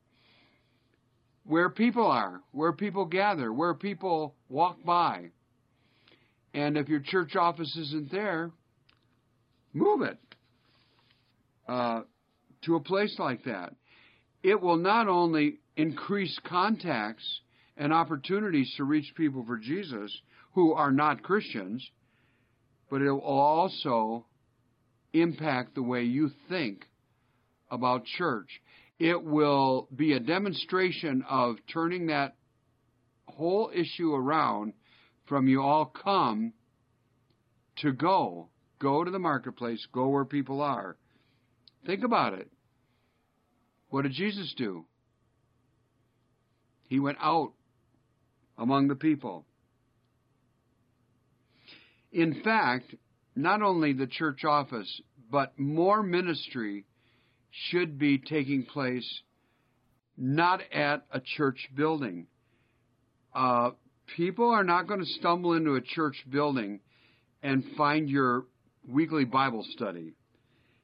Where 1.45 1.71
people 1.71 2.07
are, 2.07 2.41
where 2.53 2.73
people 2.73 3.05
gather, 3.05 3.53
where 3.53 3.75
people 3.75 4.35
walk 4.49 4.85
by. 4.85 5.31
And 6.55 6.77
if 6.77 6.89
your 6.89 7.01
church 7.01 7.35
office 7.35 7.77
isn't 7.77 8.13
there, 8.13 8.51
move 9.73 10.03
it 10.03 10.19
uh, 11.71 12.03
to 12.63 12.77
a 12.77 12.81
place 12.81 13.17
like 13.19 13.45
that. 13.45 13.75
It 14.43 14.61
will 14.61 14.77
not 14.77 15.09
only 15.09 15.59
increase 15.77 16.39
contacts 16.45 17.41
and 17.77 17.93
opportunities 17.93 18.73
to 18.77 18.85
reach 18.85 19.15
people 19.17 19.45
for 19.47 19.57
Jesus 19.57 20.17
who 20.53 20.73
are 20.73 20.93
not 20.93 21.23
Christians, 21.23 21.89
but 22.91 23.03
it 23.03 23.11
will 23.11 23.21
also 23.21 24.27
impact 25.13 25.75
the 25.75 25.83
way 25.83 26.03
you 26.03 26.31
think 26.49 26.85
about 27.71 28.05
church. 28.05 28.49
It 28.99 29.23
will 29.23 29.89
be 29.95 30.13
a 30.13 30.21
demonstration 30.21 31.25
of 31.29 31.57
turning 31.73 32.09
that 32.09 32.37
whole 33.27 33.71
issue 33.75 34.13
around 34.13 34.75
from 35.27 35.49
you 35.49 35.63
all 35.63 35.87
come 35.87 36.53
to 37.77 37.93
go. 37.93 38.49
Go 38.79 39.05
to 39.05 39.11
the 39.11 39.19
marketplace, 39.19 39.87
go 39.93 40.09
where 40.09 40.25
people 40.25 40.61
are. 40.61 40.97
Think 41.87 42.05
about 42.05 42.35
it. 42.35 42.51
What 43.89 44.03
did 44.03 44.13
Jesus 44.13 44.55
do? 44.57 44.85
He 46.89 47.01
went 47.01 47.19
out 47.21 47.53
among 48.59 48.89
the 48.89 48.95
people. 48.95 49.47
In 52.13 52.43
fact, 52.43 52.95
not 53.37 53.63
only 53.63 53.93
the 53.93 54.07
church 54.07 54.45
office, 54.45 55.01
but 55.31 55.59
more 55.59 56.03
ministry 56.03 56.85
should 57.51 57.99
be 57.99 58.19
taking 58.19 58.65
place 58.65 59.23
not 60.17 60.61
at 60.73 61.07
a 61.11 61.21
church 61.21 61.69
building. 61.75 62.27
Uh, 63.35 63.71
people 64.17 64.51
are 64.51 64.65
not 64.65 64.87
going 64.87 65.01
to 65.01 65.07
stumble 65.07 65.55
into 65.55 65.77
a 65.77 65.81
church 65.81 66.17
building 66.29 66.81
and 67.43 67.65
find 67.77 68.11
your 68.11 68.45
weekly 68.87 69.25
Bible 69.25 69.65
study. 69.71 70.13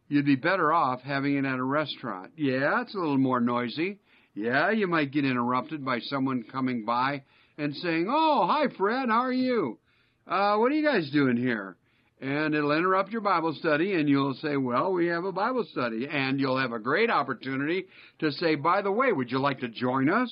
You'd 0.08 0.26
be 0.26 0.36
better 0.36 0.72
off 0.72 1.00
having 1.02 1.36
it 1.36 1.44
at 1.44 1.58
a 1.58 1.64
restaurant. 1.64 2.32
Yeah, 2.36 2.82
it's 2.82 2.94
a 2.94 2.98
little 2.98 3.18
more 3.18 3.40
noisy. 3.40 3.98
Yeah, 4.34 4.70
you 4.70 4.86
might 4.86 5.12
get 5.12 5.24
interrupted 5.24 5.84
by 5.84 6.00
someone 6.00 6.44
coming 6.44 6.84
by 6.84 7.22
and 7.58 7.74
saying, 7.74 8.06
Oh, 8.08 8.46
hi, 8.46 8.66
Fred, 8.76 9.08
how 9.08 9.20
are 9.20 9.32
you? 9.32 9.78
Uh, 10.26 10.56
what 10.56 10.70
are 10.70 10.74
you 10.74 10.84
guys 10.84 11.10
doing 11.10 11.36
here? 11.36 11.76
and 12.20 12.54
it'll 12.54 12.72
interrupt 12.72 13.10
your 13.10 13.20
Bible 13.20 13.54
study, 13.58 13.92
and 13.94 14.08
you'll 14.08 14.34
say, 14.34 14.56
Well, 14.56 14.92
we 14.92 15.06
have 15.08 15.24
a 15.24 15.32
Bible 15.32 15.66
study. 15.70 16.08
And 16.10 16.40
you'll 16.40 16.58
have 16.58 16.72
a 16.72 16.78
great 16.78 17.10
opportunity 17.10 17.86
to 18.20 18.32
say, 18.32 18.54
By 18.54 18.82
the 18.82 18.92
way, 18.92 19.12
would 19.12 19.30
you 19.30 19.38
like 19.38 19.60
to 19.60 19.68
join 19.68 20.08
us? 20.08 20.30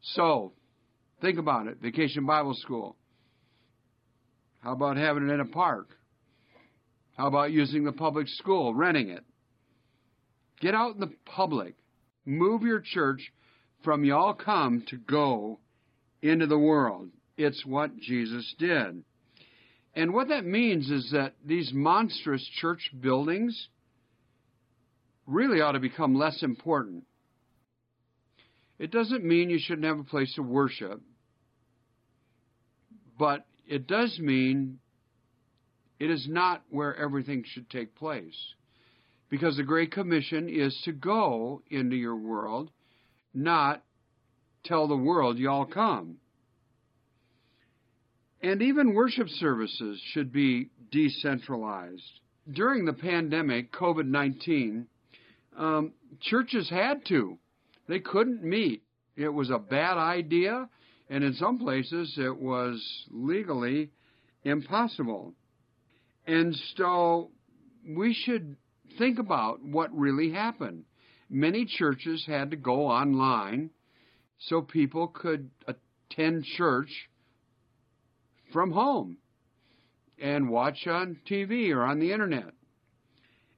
So, 0.00 0.52
think 1.20 1.38
about 1.38 1.66
it 1.66 1.78
Vacation 1.82 2.24
Bible 2.24 2.54
School. 2.54 2.96
How 4.60 4.72
about 4.72 4.96
having 4.96 5.28
it 5.28 5.32
in 5.32 5.40
a 5.40 5.46
park? 5.46 5.97
How 7.18 7.26
about 7.26 7.50
using 7.50 7.82
the 7.82 7.90
public 7.90 8.28
school, 8.28 8.72
renting 8.72 9.08
it? 9.08 9.24
Get 10.60 10.72
out 10.72 10.94
in 10.94 11.00
the 11.00 11.12
public. 11.24 11.74
Move 12.24 12.62
your 12.62 12.80
church 12.80 13.32
from 13.82 14.04
y'all 14.04 14.34
come 14.34 14.84
to 14.88 14.96
go 14.96 15.58
into 16.22 16.46
the 16.46 16.58
world. 16.58 17.10
It's 17.36 17.66
what 17.66 17.96
Jesus 17.96 18.54
did. 18.60 19.02
And 19.94 20.14
what 20.14 20.28
that 20.28 20.44
means 20.44 20.90
is 20.90 21.10
that 21.12 21.34
these 21.44 21.72
monstrous 21.74 22.48
church 22.60 22.92
buildings 23.00 23.68
really 25.26 25.60
ought 25.60 25.72
to 25.72 25.80
become 25.80 26.14
less 26.14 26.44
important. 26.44 27.02
It 28.78 28.92
doesn't 28.92 29.24
mean 29.24 29.50
you 29.50 29.58
shouldn't 29.60 29.86
have 29.86 29.98
a 29.98 30.04
place 30.04 30.32
to 30.36 30.42
worship, 30.42 31.00
but 33.18 33.44
it 33.66 33.88
does 33.88 34.20
mean 34.20 34.78
it 35.98 36.10
is 36.10 36.26
not 36.28 36.62
where 36.70 36.96
everything 36.96 37.44
should 37.46 37.68
take 37.70 37.94
place. 37.94 38.54
Because 39.30 39.56
the 39.56 39.62
Great 39.62 39.92
Commission 39.92 40.48
is 40.48 40.78
to 40.84 40.92
go 40.92 41.62
into 41.70 41.96
your 41.96 42.16
world, 42.16 42.70
not 43.34 43.82
tell 44.64 44.88
the 44.88 44.96
world 44.96 45.38
y'all 45.38 45.66
come. 45.66 46.16
And 48.40 48.62
even 48.62 48.94
worship 48.94 49.28
services 49.28 50.00
should 50.12 50.32
be 50.32 50.70
decentralized. 50.90 52.20
During 52.50 52.84
the 52.84 52.92
pandemic, 52.92 53.72
COVID 53.72 54.06
19, 54.06 54.86
um, 55.56 55.92
churches 56.22 56.70
had 56.70 57.04
to. 57.06 57.36
They 57.88 57.98
couldn't 57.98 58.42
meet. 58.42 58.82
It 59.16 59.28
was 59.28 59.50
a 59.50 59.58
bad 59.58 59.98
idea, 59.98 60.68
and 61.10 61.24
in 61.24 61.34
some 61.34 61.58
places 61.58 62.14
it 62.16 62.36
was 62.36 62.80
legally 63.10 63.90
impossible. 64.44 65.34
And 66.28 66.54
so 66.76 67.30
we 67.88 68.12
should 68.12 68.56
think 68.98 69.18
about 69.18 69.64
what 69.64 69.96
really 69.96 70.30
happened. 70.30 70.84
Many 71.30 71.64
churches 71.64 72.24
had 72.26 72.50
to 72.50 72.56
go 72.56 72.86
online 72.86 73.70
so 74.38 74.60
people 74.60 75.08
could 75.08 75.50
attend 75.66 76.44
church 76.44 77.08
from 78.52 78.72
home 78.72 79.16
and 80.20 80.50
watch 80.50 80.86
on 80.86 81.18
TV 81.28 81.74
or 81.74 81.82
on 81.82 81.98
the 81.98 82.12
internet. 82.12 82.52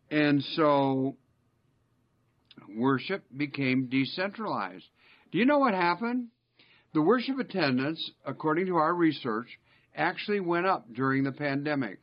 And 0.08 0.40
so 0.54 1.16
worship 2.76 3.24
became 3.36 3.88
decentralized. 3.90 4.86
Do 5.32 5.38
you 5.38 5.44
know 5.44 5.58
what 5.58 5.74
happened? 5.74 6.28
The 6.94 7.02
worship 7.02 7.40
attendance, 7.40 8.12
according 8.24 8.66
to 8.66 8.76
our 8.76 8.94
research, 8.94 9.48
actually 9.96 10.38
went 10.38 10.66
up 10.66 10.86
during 10.92 11.24
the 11.24 11.32
pandemic. 11.32 11.98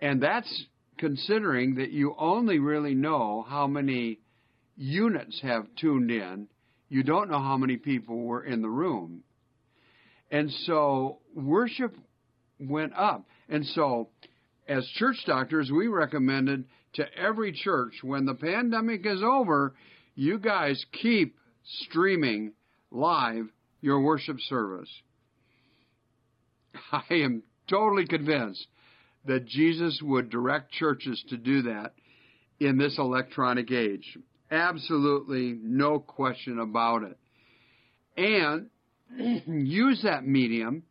And 0.00 0.22
that's 0.22 0.64
considering 0.98 1.76
that 1.76 1.90
you 1.90 2.14
only 2.18 2.58
really 2.58 2.94
know 2.94 3.44
how 3.48 3.66
many 3.66 4.20
units 4.76 5.40
have 5.42 5.66
tuned 5.80 6.10
in. 6.10 6.48
You 6.88 7.02
don't 7.02 7.30
know 7.30 7.40
how 7.40 7.56
many 7.56 7.76
people 7.76 8.22
were 8.22 8.44
in 8.44 8.62
the 8.62 8.68
room. 8.68 9.22
And 10.30 10.50
so 10.66 11.18
worship 11.34 11.96
went 12.58 12.92
up. 12.94 13.24
And 13.48 13.64
so, 13.66 14.08
as 14.68 14.86
church 14.96 15.16
doctors, 15.26 15.70
we 15.70 15.88
recommended 15.88 16.64
to 16.94 17.04
every 17.16 17.52
church 17.52 17.94
when 18.02 18.24
the 18.24 18.34
pandemic 18.34 19.04
is 19.04 19.22
over, 19.22 19.74
you 20.14 20.38
guys 20.38 20.84
keep 20.92 21.36
streaming 21.64 22.52
live 22.90 23.46
your 23.80 24.00
worship 24.00 24.38
service. 24.48 24.88
I 26.92 27.02
am 27.10 27.42
totally 27.68 28.06
convinced 28.06 28.66
that 29.26 29.46
Jesus 29.46 30.00
would 30.02 30.30
direct 30.30 30.72
churches 30.72 31.22
to 31.28 31.36
do 31.36 31.62
that 31.62 31.94
in 32.60 32.78
this 32.78 32.98
electronic 32.98 33.70
age. 33.70 34.18
Absolutely 34.50 35.58
no 35.62 35.98
question 35.98 36.58
about 36.58 37.02
it. 37.02 37.18
And 38.16 38.70
use 39.66 40.02
that 40.02 40.26
medium 40.26 40.82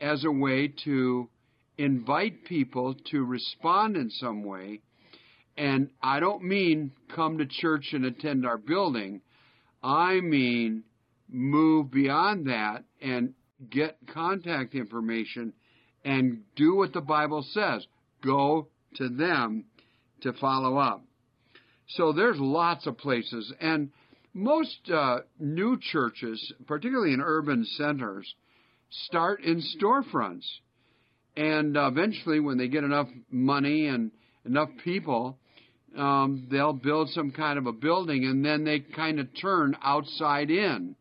as 0.00 0.24
a 0.24 0.30
way 0.30 0.72
to 0.84 1.28
invite 1.78 2.44
people 2.44 2.94
to 3.10 3.24
respond 3.24 3.96
in 3.96 4.10
some 4.10 4.44
way. 4.44 4.80
And 5.56 5.90
I 6.02 6.20
don't 6.20 6.44
mean 6.44 6.92
come 7.14 7.38
to 7.38 7.46
church 7.46 7.88
and 7.92 8.04
attend 8.04 8.46
our 8.46 8.58
building. 8.58 9.22
I 9.82 10.20
mean 10.20 10.84
move 11.28 11.90
beyond 11.90 12.46
that 12.46 12.84
and 13.00 13.34
get 13.70 13.96
contact 14.12 14.74
information 14.74 15.52
and 16.04 16.42
do 16.56 16.76
what 16.76 16.92
the 16.92 17.00
Bible 17.00 17.44
says. 17.50 17.86
Go 18.24 18.68
to 18.96 19.08
them 19.08 19.64
to 20.22 20.32
follow 20.34 20.78
up. 20.78 21.02
So 21.88 22.12
there's 22.12 22.38
lots 22.38 22.86
of 22.86 22.98
places. 22.98 23.52
And 23.60 23.90
most 24.32 24.78
uh, 24.92 25.20
new 25.38 25.78
churches, 25.80 26.52
particularly 26.66 27.12
in 27.12 27.20
urban 27.20 27.64
centers, 27.76 28.32
start 29.06 29.42
in 29.42 29.62
storefronts. 29.78 30.46
And 31.36 31.76
uh, 31.76 31.88
eventually, 31.88 32.40
when 32.40 32.58
they 32.58 32.68
get 32.68 32.84
enough 32.84 33.08
money 33.30 33.86
and 33.86 34.10
enough 34.44 34.68
people, 34.84 35.38
um, 35.96 36.46
they'll 36.50 36.72
build 36.72 37.08
some 37.10 37.32
kind 37.32 37.58
of 37.58 37.66
a 37.66 37.72
building 37.72 38.24
and 38.24 38.44
then 38.44 38.64
they 38.64 38.80
kind 38.80 39.18
of 39.18 39.28
turn 39.40 39.76
outside 39.82 40.50
in. 40.50 40.94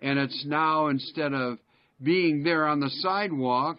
And 0.00 0.18
it's 0.18 0.44
now, 0.46 0.88
instead 0.88 1.32
of 1.32 1.58
being 2.02 2.42
there 2.42 2.66
on 2.66 2.80
the 2.80 2.90
sidewalk 3.00 3.78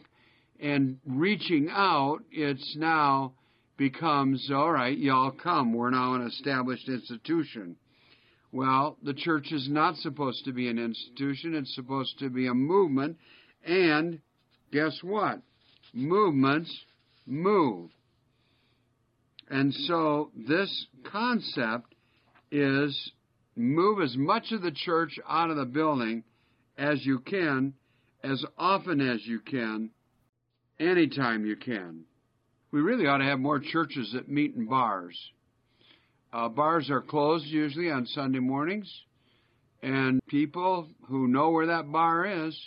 and 0.62 1.00
reaching 1.06 1.70
out, 1.72 2.20
it's 2.32 2.76
now 2.78 3.34
becomes, 3.78 4.50
all 4.54 4.72
right, 4.72 4.96
y'all 4.96 5.32
come. 5.32 5.74
We're 5.74 5.90
now 5.90 6.14
an 6.14 6.28
established 6.28 6.88
institution. 6.88 7.76
Well, 8.52 8.98
the 9.02 9.16
church 9.16 9.52
is 9.52 9.68
not 9.68 9.96
supposed 9.98 10.46
to 10.46 10.52
be 10.52 10.68
an 10.68 10.78
institution. 10.78 11.56
It's 11.56 11.74
supposed 11.74 12.20
to 12.20 12.30
be 12.30 12.48
a 12.48 12.54
movement. 12.54 13.18
And 13.66 14.20
guess 14.72 15.00
what? 15.02 15.42
Movements 15.94 16.72
move. 17.26 17.90
And 19.50 19.74
so 19.74 20.30
this 20.48 20.86
concept 21.12 21.96
is 22.52 23.12
move 23.56 24.02
as 24.02 24.16
much 24.16 24.52
of 24.52 24.62
the 24.62 24.72
church 24.72 25.18
out 25.28 25.50
of 25.50 25.58
the 25.58 25.66
building 25.66 26.24
as 26.78 27.04
you 27.06 27.20
can, 27.20 27.74
as 28.24 28.46
often 28.58 29.02
as 29.02 29.26
you 29.26 29.40
can, 29.40 29.90
anytime 30.82 31.46
you 31.46 31.56
can. 31.56 32.02
We 32.72 32.82
really 32.82 33.06
ought 33.06 33.18
to 33.18 33.26
have 33.26 33.40
more 33.40 33.60
churches 33.60 34.12
that 34.14 34.30
meet 34.30 34.56
in 34.56 34.66
bars. 34.66 35.18
Uh, 36.34 36.48
bars 36.50 36.90
are 36.90 37.02
closed 37.02 37.46
usually 37.46 37.92
on 37.92 38.06
Sunday 38.08 38.40
mornings, 38.40 38.90
and 39.84 40.22
people 40.28 40.88
who 41.08 41.28
know 41.28 41.50
where 41.50 41.68
that 41.68 41.92
bar 41.92 42.48
is 42.48 42.58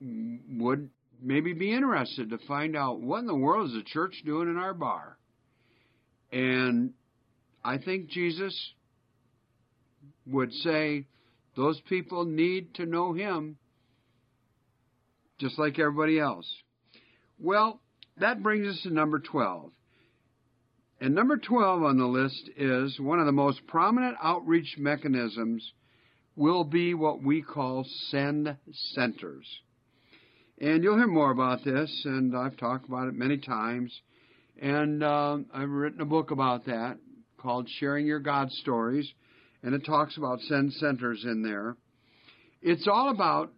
would 0.00 0.88
maybe 1.20 1.52
be 1.52 1.72
interested 1.72 2.30
to 2.30 2.38
find 2.46 2.76
out 2.76 3.00
what 3.00 3.20
in 3.20 3.26
the 3.26 3.34
world 3.34 3.68
is 3.68 3.74
the 3.74 3.82
church 3.82 4.14
doing 4.24 4.48
in 4.48 4.56
our 4.56 4.74
bar. 4.74 5.16
And 6.32 6.92
I 7.64 7.78
think 7.78 8.08
Jesus 8.08 8.56
would 10.26 10.52
say 10.52 11.06
those 11.56 11.80
people 11.88 12.24
need 12.24 12.74
to 12.74 12.86
know 12.86 13.12
him 13.12 13.58
just 15.42 15.58
like 15.58 15.78
everybody 15.78 16.20
else. 16.20 16.48
Well, 17.36 17.80
that 18.18 18.44
brings 18.44 18.68
us 18.68 18.80
to 18.84 18.90
number 18.94 19.18
12. 19.18 19.72
And 21.00 21.16
number 21.16 21.36
12 21.36 21.82
on 21.82 21.98
the 21.98 22.06
list 22.06 22.48
is 22.56 23.00
one 23.00 23.18
of 23.18 23.26
the 23.26 23.32
most 23.32 23.66
prominent 23.66 24.16
outreach 24.22 24.76
mechanisms 24.78 25.72
will 26.36 26.62
be 26.62 26.94
what 26.94 27.24
we 27.24 27.42
call 27.42 27.84
send 28.10 28.56
centers. 28.94 29.46
And 30.60 30.84
you'll 30.84 30.96
hear 30.96 31.08
more 31.08 31.32
about 31.32 31.64
this, 31.64 31.90
and 32.04 32.36
I've 32.36 32.56
talked 32.56 32.86
about 32.86 33.08
it 33.08 33.14
many 33.14 33.38
times. 33.38 33.92
And 34.60 35.02
uh, 35.02 35.38
I've 35.52 35.70
written 35.70 36.00
a 36.00 36.06
book 36.06 36.30
about 36.30 36.66
that 36.66 36.98
called 37.36 37.68
Sharing 37.80 38.06
Your 38.06 38.20
God 38.20 38.52
Stories, 38.52 39.12
and 39.64 39.74
it 39.74 39.84
talks 39.84 40.16
about 40.16 40.40
send 40.42 40.72
centers 40.74 41.24
in 41.24 41.42
there. 41.42 41.76
It's 42.62 42.86
all 42.86 43.10
about 43.10 43.50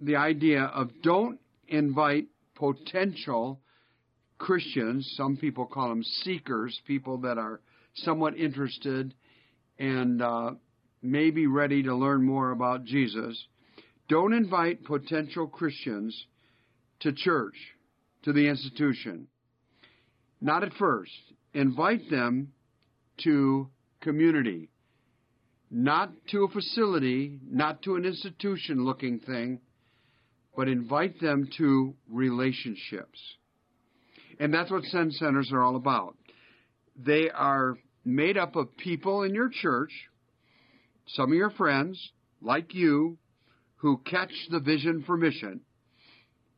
the 0.00 0.16
idea 0.16 0.62
of 0.62 0.90
don't 1.02 1.38
invite 1.68 2.26
potential 2.54 3.60
Christians, 4.38 5.12
some 5.16 5.36
people 5.36 5.66
call 5.66 5.90
them 5.90 6.02
seekers, 6.02 6.80
people 6.86 7.18
that 7.18 7.38
are 7.38 7.60
somewhat 7.94 8.36
interested 8.36 9.14
and 9.78 10.22
uh, 10.22 10.52
maybe 11.02 11.46
ready 11.46 11.82
to 11.82 11.94
learn 11.94 12.24
more 12.24 12.50
about 12.50 12.84
Jesus. 12.84 13.46
Don't 14.08 14.32
invite 14.32 14.84
potential 14.84 15.46
Christians 15.46 16.26
to 17.00 17.12
church, 17.12 17.54
to 18.24 18.32
the 18.32 18.48
institution. 18.48 19.26
Not 20.40 20.62
at 20.62 20.72
first. 20.74 21.12
Invite 21.52 22.10
them 22.10 22.52
to 23.24 23.68
community, 24.00 24.70
not 25.70 26.10
to 26.30 26.44
a 26.44 26.48
facility, 26.48 27.38
not 27.46 27.82
to 27.82 27.96
an 27.96 28.04
institution 28.04 28.84
looking 28.84 29.18
thing, 29.20 29.60
but 30.56 30.68
invite 30.68 31.20
them 31.20 31.48
to 31.58 31.94
relationships. 32.08 33.18
And 34.38 34.52
that's 34.52 34.70
what 34.70 34.84
Send 34.84 35.12
Centers 35.14 35.50
are 35.52 35.62
all 35.62 35.76
about. 35.76 36.16
They 36.96 37.30
are 37.30 37.76
made 38.04 38.36
up 38.36 38.56
of 38.56 38.76
people 38.76 39.22
in 39.22 39.34
your 39.34 39.50
church, 39.50 39.92
some 41.06 41.30
of 41.30 41.36
your 41.36 41.50
friends, 41.50 42.12
like 42.40 42.74
you, 42.74 43.18
who 43.76 43.98
catch 43.98 44.32
the 44.50 44.60
vision 44.60 45.02
for 45.06 45.16
mission. 45.16 45.60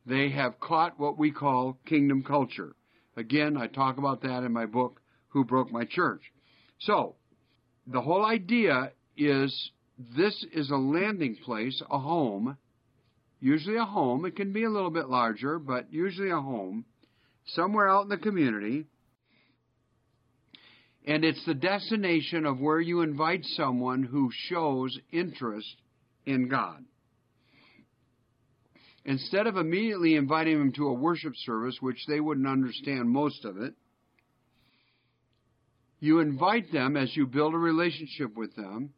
They 0.05 0.29
have 0.29 0.59
caught 0.59 0.99
what 0.99 1.17
we 1.17 1.31
call 1.31 1.79
kingdom 1.85 2.23
culture. 2.23 2.75
Again, 3.15 3.57
I 3.57 3.67
talk 3.67 3.97
about 3.97 4.21
that 4.23 4.43
in 4.43 4.51
my 4.51 4.65
book, 4.65 5.01
Who 5.29 5.45
Broke 5.45 5.71
My 5.71 5.85
Church. 5.85 6.21
So, 6.79 7.15
the 7.87 8.01
whole 8.01 8.25
idea 8.25 8.91
is 9.15 9.71
this 9.97 10.45
is 10.51 10.71
a 10.71 10.75
landing 10.75 11.37
place, 11.45 11.81
a 11.89 11.99
home, 11.99 12.57
usually 13.43 13.75
a 13.75 13.83
home. 13.83 14.25
It 14.25 14.37
can 14.37 14.53
be 14.53 14.63
a 14.63 14.69
little 14.69 14.89
bit 14.89 15.09
larger, 15.09 15.59
but 15.59 15.91
usually 15.91 16.29
a 16.29 16.39
home 16.39 16.85
somewhere 17.47 17.89
out 17.89 18.03
in 18.03 18.09
the 18.09 18.17
community, 18.17 18.85
and 21.05 21.25
it's 21.25 21.45
the 21.45 21.53
destination 21.53 22.45
of 22.45 22.61
where 22.61 22.79
you 22.79 23.01
invite 23.01 23.43
someone 23.43 24.01
who 24.01 24.29
shows 24.31 24.97
interest 25.11 25.75
in 26.25 26.47
God. 26.47 26.85
instead 29.05 29.47
of 29.47 29.57
immediately 29.57 30.15
inviting 30.15 30.57
them 30.57 30.71
to 30.73 30.87
a 30.87 30.93
worship 30.93 31.33
service, 31.45 31.77
which 31.81 32.05
they 32.07 32.19
wouldn't 32.19 32.47
understand 32.47 33.09
most 33.09 33.45
of 33.45 33.61
it, 33.61 33.73
you 35.99 36.19
invite 36.19 36.71
them 36.71 36.97
as 36.97 37.15
you 37.15 37.25
build 37.25 37.53
a 37.53 37.57
relationship 37.57 38.35
with 38.35 38.55
them, 38.55 38.93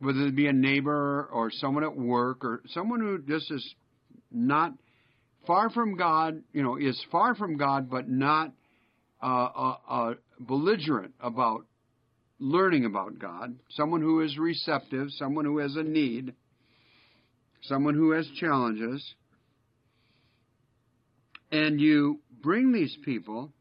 whether 0.00 0.26
it 0.26 0.36
be 0.36 0.46
a 0.46 0.52
neighbor 0.52 1.28
or 1.32 1.50
someone 1.50 1.84
at 1.84 1.96
work 1.96 2.44
or 2.44 2.62
someone 2.66 3.00
who 3.00 3.18
just 3.18 3.50
is 3.50 3.74
not 4.30 4.72
far 5.46 5.70
from 5.70 5.96
God, 5.96 6.42
you 6.52 6.62
know, 6.62 6.76
is 6.76 7.00
far 7.10 7.34
from 7.34 7.56
God, 7.56 7.90
but 7.90 8.08
not 8.08 8.52
uh, 9.22 9.26
uh, 9.26 9.76
uh, 9.88 10.14
belligerent 10.40 11.14
about 11.20 11.66
learning 12.38 12.84
about 12.84 13.18
God, 13.18 13.56
someone 13.70 14.00
who 14.00 14.20
is 14.20 14.36
receptive, 14.36 15.08
someone 15.12 15.44
who 15.44 15.58
has 15.58 15.76
a 15.76 15.82
need, 15.82 16.34
someone 17.62 17.94
who 17.94 18.10
has 18.10 18.28
challenges, 18.38 19.14
and 21.50 21.80
you 21.80 22.20
bring 22.42 22.72
these 22.72 22.96
people 23.04 23.52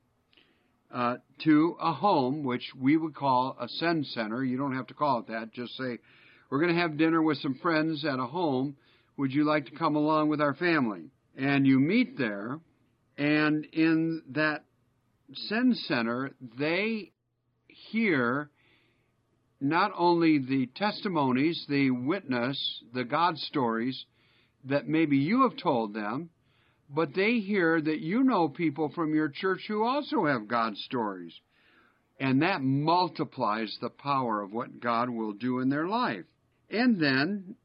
uh, 0.93 1.17
to 1.43 1.77
a 1.79 1.93
home, 1.93 2.43
which 2.43 2.63
we 2.79 2.97
would 2.97 3.15
call 3.15 3.55
a 3.59 3.67
send 3.67 4.05
center. 4.07 4.43
You 4.43 4.57
don't 4.57 4.75
have 4.75 4.87
to 4.87 4.93
call 4.93 5.19
it 5.19 5.27
that. 5.27 5.53
Just 5.53 5.75
say, 5.77 5.99
we're 6.53 6.59
going 6.59 6.75
to 6.75 6.81
have 6.81 6.97
dinner 6.97 7.19
with 7.19 7.39
some 7.39 7.55
friends 7.55 8.05
at 8.05 8.19
a 8.19 8.27
home. 8.27 8.75
Would 9.17 9.33
you 9.33 9.43
like 9.43 9.65
to 9.65 9.75
come 9.75 9.95
along 9.95 10.29
with 10.29 10.39
our 10.39 10.53
family? 10.53 11.05
And 11.35 11.65
you 11.65 11.79
meet 11.79 12.15
there, 12.15 12.59
and 13.17 13.65
in 13.73 14.21
that 14.33 14.63
send 15.33 15.75
center, 15.75 16.29
they 16.59 17.11
hear 17.89 18.51
not 19.59 19.93
only 19.97 20.37
the 20.37 20.69
testimonies, 20.75 21.65
the 21.67 21.89
witness, 21.89 22.83
the 22.93 23.03
God 23.03 23.39
stories 23.39 24.05
that 24.65 24.87
maybe 24.87 25.17
you 25.17 25.49
have 25.49 25.57
told 25.57 25.95
them, 25.95 26.29
but 26.87 27.15
they 27.15 27.39
hear 27.39 27.81
that 27.81 27.99
you 27.99 28.23
know 28.23 28.47
people 28.47 28.91
from 28.93 29.15
your 29.15 29.29
church 29.29 29.61
who 29.67 29.83
also 29.83 30.27
have 30.27 30.47
God 30.47 30.77
stories. 30.77 31.33
And 32.19 32.43
that 32.43 32.61
multiplies 32.61 33.75
the 33.81 33.89
power 33.89 34.39
of 34.43 34.53
what 34.53 34.79
God 34.79 35.09
will 35.09 35.33
do 35.33 35.57
in 35.57 35.69
their 35.69 35.87
life. 35.87 36.25
And 36.73 36.99
then, 36.99 37.55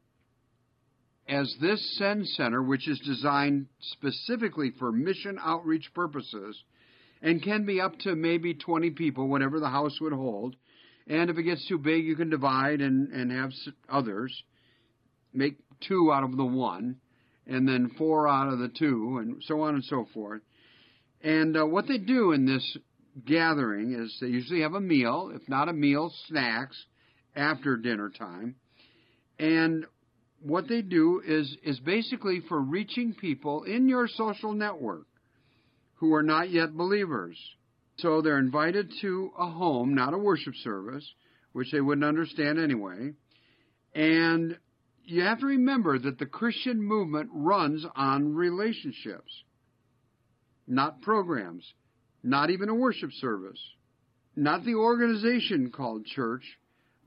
as 1.27 1.53
this 1.63 1.97
Send 1.97 2.29
Center, 2.29 2.63
which 2.63 2.87
is 2.87 3.01
designed 3.01 3.67
specifically 3.81 4.71
for 4.79 4.93
mission 4.93 5.39
outreach 5.43 5.91
purposes, 5.95 6.63
and 7.23 7.43
can 7.43 7.65
be 7.65 7.81
up 7.81 7.99
to 8.01 8.15
maybe 8.15 8.53
20 8.55 8.91
people, 8.91 9.27
whatever 9.27 9.61
the 9.61 9.71
house 9.71 9.99
would 10.01 10.13
hold, 10.13 10.57
and 11.07 11.31
if 11.31 11.39
it 11.39 11.45
gets 11.45 11.67
too 11.67 11.79
big, 11.79 12.05
you 12.05 12.17
can 12.17 12.29
divide 12.29 12.83
and, 12.83 13.09
and 13.13 13.33
have 13.33 13.51
others. 13.89 14.43
Make 15.33 15.57
two 15.81 16.13
out 16.13 16.23
of 16.23 16.37
the 16.37 16.45
one, 16.45 16.97
and 17.47 17.67
then 17.67 17.93
four 17.97 18.29
out 18.29 18.53
of 18.53 18.59
the 18.59 18.69
two, 18.69 19.19
and 19.23 19.43
so 19.47 19.63
on 19.63 19.75
and 19.75 19.85
so 19.85 20.07
forth. 20.13 20.43
And 21.23 21.57
uh, 21.57 21.67
what 21.67 21.89
they 21.89 21.97
do 21.97 22.33
in 22.33 22.45
this 22.45 22.77
gathering 23.27 23.95
is 23.95 24.17
they 24.21 24.29
usually 24.29 24.61
have 24.61 24.75
a 24.75 24.81
meal, 24.81 25.33
if 25.35 25.49
not 25.49 25.71
a 25.71 25.73
meal, 25.73 26.13
snacks 26.27 26.77
after 27.35 27.79
dinner 27.79 28.11
time. 28.11 28.57
And 29.39 29.87
what 30.43 30.69
they 30.69 30.83
do 30.83 31.23
is 31.27 31.57
is 31.63 31.81
basically 31.81 32.41
for 32.49 32.61
reaching 32.61 33.15
people 33.15 33.65
in 33.65 33.89
your 33.89 34.09
social 34.09 34.53
network 34.53 35.07
who 35.95 36.15
are 36.15 36.23
not 36.23 36.51
yet 36.51 36.77
believers. 36.77 37.37
So 37.99 38.23
they're 38.23 38.39
invited 38.39 38.93
to 39.01 39.33
a 39.37 39.51
home, 39.51 39.95
not 39.95 40.15
a 40.15 40.19
worship 40.19 40.55
service, 40.63 41.05
which 41.53 41.73
they 41.73 41.81
wouldn't 41.81 42.05
understand 42.05 42.59
anyway. 42.59 43.13
And 43.95 44.57
you 45.05 45.23
have 45.23 45.41
to 45.41 45.47
remember 45.47 45.99
that 45.99 46.19
the 46.19 46.27
Christian 46.27 46.81
movement 46.83 47.31
runs 47.33 47.85
on 47.97 48.35
relationships, 48.35 49.33
not 50.67 51.03
programs, 51.03 51.65
not 52.23 52.51
even 52.51 52.69
a 52.69 52.75
worship 52.75 53.11
service, 53.13 53.59
not 54.37 54.65
the 54.65 54.75
organization 54.75 55.73
called 55.75 56.05
church, 56.05 56.45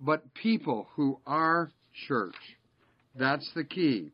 but 0.02 0.34
people 0.34 0.88
who 0.96 1.22
are 1.26 1.72
church. 2.08 2.36
That's 3.16 3.50
the 3.56 3.64
key. 3.64 4.12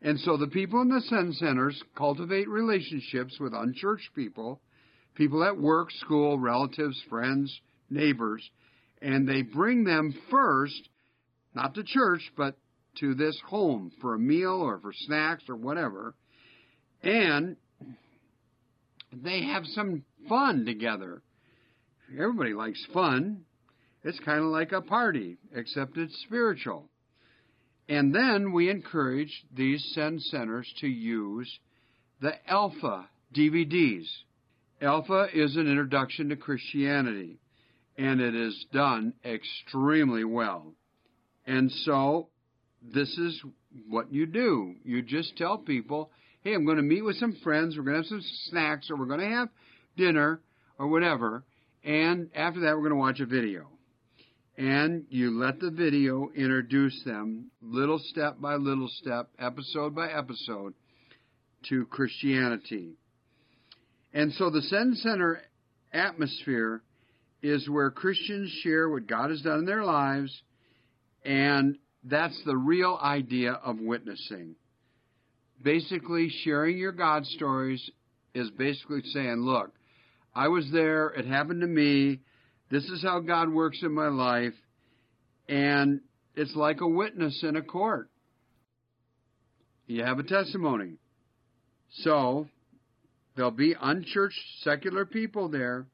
And 0.00 0.18
so 0.20 0.36
the 0.36 0.46
people 0.46 0.80
in 0.80 0.88
the 0.88 1.00
Send 1.00 1.34
Centers 1.34 1.82
cultivate 1.96 2.48
relationships 2.48 3.38
with 3.40 3.52
unchurched 3.52 4.14
people, 4.14 4.60
people 5.14 5.42
at 5.42 5.58
work, 5.58 5.90
school, 5.90 6.38
relatives, 6.38 7.00
friends, 7.08 7.60
neighbors, 7.90 8.48
and 9.02 9.28
they 9.28 9.42
bring 9.42 9.84
them 9.84 10.14
first, 10.30 10.88
not 11.54 11.74
to 11.74 11.82
church, 11.82 12.22
but 12.36 12.56
to 13.00 13.14
this 13.14 13.40
home 13.46 13.90
for 14.00 14.14
a 14.14 14.18
meal 14.18 14.60
or 14.60 14.78
for 14.78 14.92
snacks 14.92 15.44
or 15.48 15.56
whatever. 15.56 16.14
And 17.02 17.56
they 19.12 19.44
have 19.46 19.64
some 19.66 20.04
fun 20.28 20.64
together. 20.64 21.22
Everybody 22.12 22.54
likes 22.54 22.84
fun. 22.92 23.44
It's 24.04 24.18
kind 24.20 24.40
of 24.40 24.46
like 24.46 24.72
a 24.72 24.80
party, 24.80 25.38
except 25.54 25.96
it's 25.96 26.16
spiritual. 26.24 26.88
And 27.88 28.14
then 28.14 28.52
we 28.52 28.68
encourage 28.68 29.44
these 29.54 29.82
Send 29.94 30.20
Centers 30.22 30.70
to 30.80 30.86
use 30.86 31.50
the 32.20 32.32
Alpha 32.46 33.08
DVDs. 33.34 34.06
Alpha 34.82 35.28
is 35.32 35.56
an 35.56 35.66
introduction 35.66 36.28
to 36.28 36.36
Christianity, 36.36 37.38
and 37.96 38.20
it 38.20 38.34
is 38.34 38.66
done 38.72 39.14
extremely 39.24 40.24
well. 40.24 40.74
And 41.46 41.72
so, 41.72 42.28
this 42.82 43.08
is 43.16 43.42
what 43.88 44.12
you 44.12 44.26
do. 44.26 44.74
You 44.84 45.02
just 45.02 45.36
tell 45.36 45.56
people, 45.56 46.10
hey, 46.42 46.54
I'm 46.54 46.66
going 46.66 46.76
to 46.76 46.82
meet 46.82 47.02
with 47.02 47.16
some 47.16 47.36
friends, 47.42 47.76
we're 47.76 47.84
going 47.84 47.96
to 47.96 48.02
have 48.02 48.06
some 48.06 48.22
snacks, 48.50 48.90
or 48.90 48.96
we're 48.96 49.06
going 49.06 49.20
to 49.20 49.36
have 49.36 49.48
dinner, 49.96 50.40
or 50.78 50.88
whatever, 50.88 51.42
and 51.82 52.28
after 52.34 52.60
that, 52.60 52.76
we're 52.76 52.88
going 52.88 52.90
to 52.90 52.96
watch 52.96 53.20
a 53.20 53.26
video 53.26 53.66
and 54.58 55.04
you 55.08 55.38
let 55.38 55.60
the 55.60 55.70
video 55.70 56.30
introduce 56.34 57.00
them 57.04 57.48
little 57.62 58.00
step 58.00 58.40
by 58.40 58.56
little 58.56 58.88
step, 59.00 59.28
episode 59.38 59.94
by 59.94 60.10
episode, 60.10 60.74
to 61.68 61.86
Christianity. 61.86 62.94
And 64.12 64.32
so 64.32 64.50
the 64.50 64.62
Send 64.62 64.96
Center 64.98 65.42
atmosphere 65.92 66.82
is 67.40 67.68
where 67.68 67.92
Christians 67.92 68.50
share 68.64 68.88
what 68.88 69.06
God 69.06 69.30
has 69.30 69.42
done 69.42 69.60
in 69.60 69.64
their 69.64 69.84
lives, 69.84 70.42
and 71.24 71.78
that's 72.02 72.40
the 72.44 72.56
real 72.56 72.98
idea 73.00 73.52
of 73.52 73.78
witnessing. 73.78 74.56
Basically, 75.62 76.30
sharing 76.42 76.78
your 76.78 76.92
God 76.92 77.24
stories 77.26 77.88
is 78.34 78.50
basically 78.50 79.02
saying, 79.12 79.36
look, 79.36 79.70
I 80.34 80.48
was 80.48 80.68
there, 80.72 81.10
it 81.10 81.26
happened 81.26 81.60
to 81.60 81.68
me, 81.68 82.20
this 82.70 82.84
is 82.84 83.02
how 83.02 83.20
God 83.20 83.50
works 83.50 83.78
in 83.82 83.92
my 83.92 84.08
life. 84.08 84.54
And 85.48 86.00
it's 86.34 86.54
like 86.54 86.80
a 86.80 86.88
witness 86.88 87.42
in 87.42 87.56
a 87.56 87.62
court. 87.62 88.10
You 89.86 90.04
have 90.04 90.18
a 90.18 90.22
testimony. 90.22 90.96
So, 92.02 92.48
there'll 93.34 93.50
be 93.50 93.74
unchurched 93.80 94.38
secular 94.62 95.06
people 95.06 95.48
there. 95.48 95.86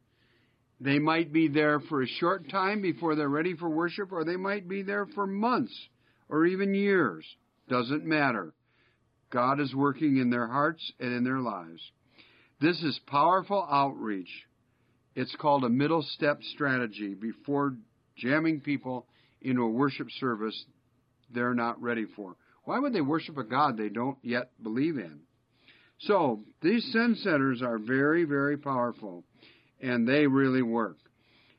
They 0.81 0.99
might 0.99 1.33
be 1.33 1.47
there 1.47 1.79
for 1.79 2.03
a 2.03 2.07
short 2.07 2.51
time 2.51 2.83
before 2.83 3.15
they're 3.15 3.29
ready 3.29 3.55
for 3.55 3.71
worship, 3.71 4.13
or 4.13 4.25
they 4.25 4.37
might 4.37 4.69
be 4.69 4.83
there 4.83 5.07
for 5.07 5.27
months 5.27 5.75
or 6.29 6.45
even 6.47 6.75
years. 6.75 7.25
Doesn't 7.69 8.05
matter. 8.05 8.53
God 9.31 9.61
is 9.61 9.75
working 9.75 10.17
in 10.17 10.31
their 10.31 10.49
hearts 10.49 10.93
and 10.99 11.15
in 11.15 11.25
their 11.25 11.39
lives. 11.39 11.81
This 12.61 12.83
is 12.83 12.99
powerful 13.07 13.67
outreach 13.71 14.29
it's 15.15 15.35
called 15.37 15.65
a 15.65 15.69
middle 15.69 16.03
step 16.03 16.43
strategy 16.55 17.15
before 17.15 17.77
jamming 18.17 18.61
people 18.61 19.07
into 19.41 19.63
a 19.63 19.71
worship 19.71 20.09
service 20.19 20.65
they're 21.33 21.55
not 21.55 21.81
ready 21.81 22.07
for. 22.17 22.37
Why 22.65 22.79
would 22.79 22.93
they 22.93 23.01
worship 23.01 23.37
a 23.37 23.45
God 23.45 23.77
they 23.77 23.89
don't 23.89 24.19
yet 24.23 24.51
believe 24.63 24.97
in? 24.97 25.21
So, 26.01 26.41
these 26.63 26.91
send 26.93 27.19
centers 27.19 27.63
are 27.63 27.79
very, 27.79 28.25
very 28.25 28.57
powerful, 28.57 29.25
and 29.81 30.09
they 30.09 30.27
really 30.27 30.63
work. 30.63 30.97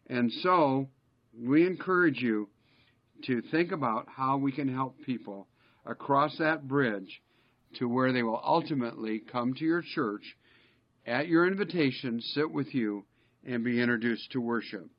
And 0.08 0.32
so, 0.44 0.90
we 1.40 1.66
encourage 1.66 2.22
you 2.22 2.50
to 3.24 3.42
think 3.52 3.72
about 3.72 4.08
how 4.10 4.38
we 4.38 4.52
can 4.52 4.68
help 4.68 5.02
people 5.06 5.48
across 5.86 6.38
that 6.38 6.68
bridge 6.68 7.22
to 7.76 7.88
where 7.88 8.12
they 8.12 8.24
will 8.24 8.42
ultimately 8.44 9.20
come 9.20 9.54
to 9.54 9.66
your 9.66 9.84
church 9.94 10.24
at 11.06 11.28
your 11.28 11.48
invitation, 11.48 12.20
sit 12.22 12.52
with 12.52 12.74
you, 12.74 13.06
and 13.46 13.64
be 13.64 13.82
introduced 13.82 14.32
to 14.32 14.42
worship. 14.42 14.90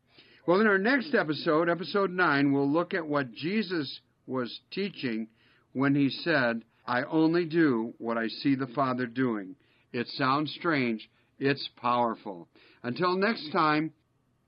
Well, 0.47 0.61
in 0.61 0.67
our 0.67 0.79
next 0.79 1.15
episode, 1.15 1.69
episode 1.69 2.11
9, 2.11 2.53
we'll 2.53 2.71
look 2.71 2.95
at 2.95 3.07
what 3.07 3.33
Jesus 3.33 4.01
was 4.27 4.61
teaching 4.71 5.29
when 5.73 5.95
he 5.95 6.09
said, 6.09 6.63
I 6.87 7.03
only 7.03 7.45
do 7.45 7.95
what 7.99 8.17
I 8.17 8.29
see 8.29 8.55
the 8.55 8.69
Father 8.69 9.07
doing. 9.07 9.57
It 9.93 10.07
sounds 10.17 10.55
strange, 10.59 11.09
it's 11.39 11.69
powerful. 11.81 12.49
Until 12.83 13.17
next 13.17 13.51
time, 13.51 13.93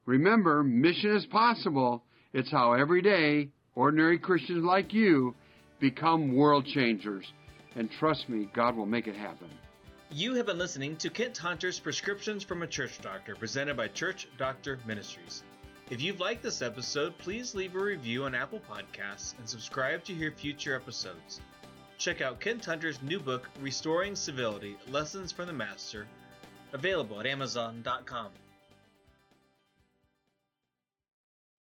remember, 0.06 0.62
mission 0.62 1.16
is 1.16 1.26
possible. 1.26 2.04
It's 2.32 2.50
how 2.50 2.74
every 2.74 3.02
day, 3.02 3.48
ordinary 3.74 4.18
Christians 4.18 4.64
like 4.64 4.92
you 4.92 5.34
become 5.80 6.36
world 6.36 6.66
changers. 6.66 7.24
And 7.74 7.90
trust 7.98 8.28
me, 8.28 8.48
God 8.54 8.76
will 8.76 8.86
make 8.86 9.06
it 9.06 9.16
happen. 9.16 9.48
You 10.10 10.34
have 10.36 10.46
been 10.46 10.56
listening 10.56 10.96
to 10.96 11.10
Kent 11.10 11.36
Hunter's 11.36 11.78
Prescriptions 11.78 12.42
from 12.42 12.62
a 12.62 12.66
Church 12.66 12.98
Doctor, 13.02 13.36
presented 13.36 13.76
by 13.76 13.88
Church 13.88 14.26
Doctor 14.38 14.78
Ministries. 14.86 15.42
If 15.90 16.00
you've 16.00 16.18
liked 16.18 16.42
this 16.42 16.62
episode, 16.62 17.16
please 17.18 17.54
leave 17.54 17.74
a 17.74 17.78
review 17.78 18.24
on 18.24 18.34
Apple 18.34 18.60
Podcasts 18.60 19.38
and 19.38 19.46
subscribe 19.46 20.04
to 20.04 20.14
hear 20.14 20.32
future 20.32 20.74
episodes. 20.74 21.42
Check 21.98 22.22
out 22.22 22.40
Kent 22.40 22.64
Hunter's 22.64 23.02
new 23.02 23.20
book, 23.20 23.50
Restoring 23.60 24.16
Civility 24.16 24.78
Lessons 24.88 25.30
from 25.30 25.46
the 25.46 25.52
Master, 25.52 26.06
available 26.72 27.20
at 27.20 27.26
Amazon.com. 27.26 28.28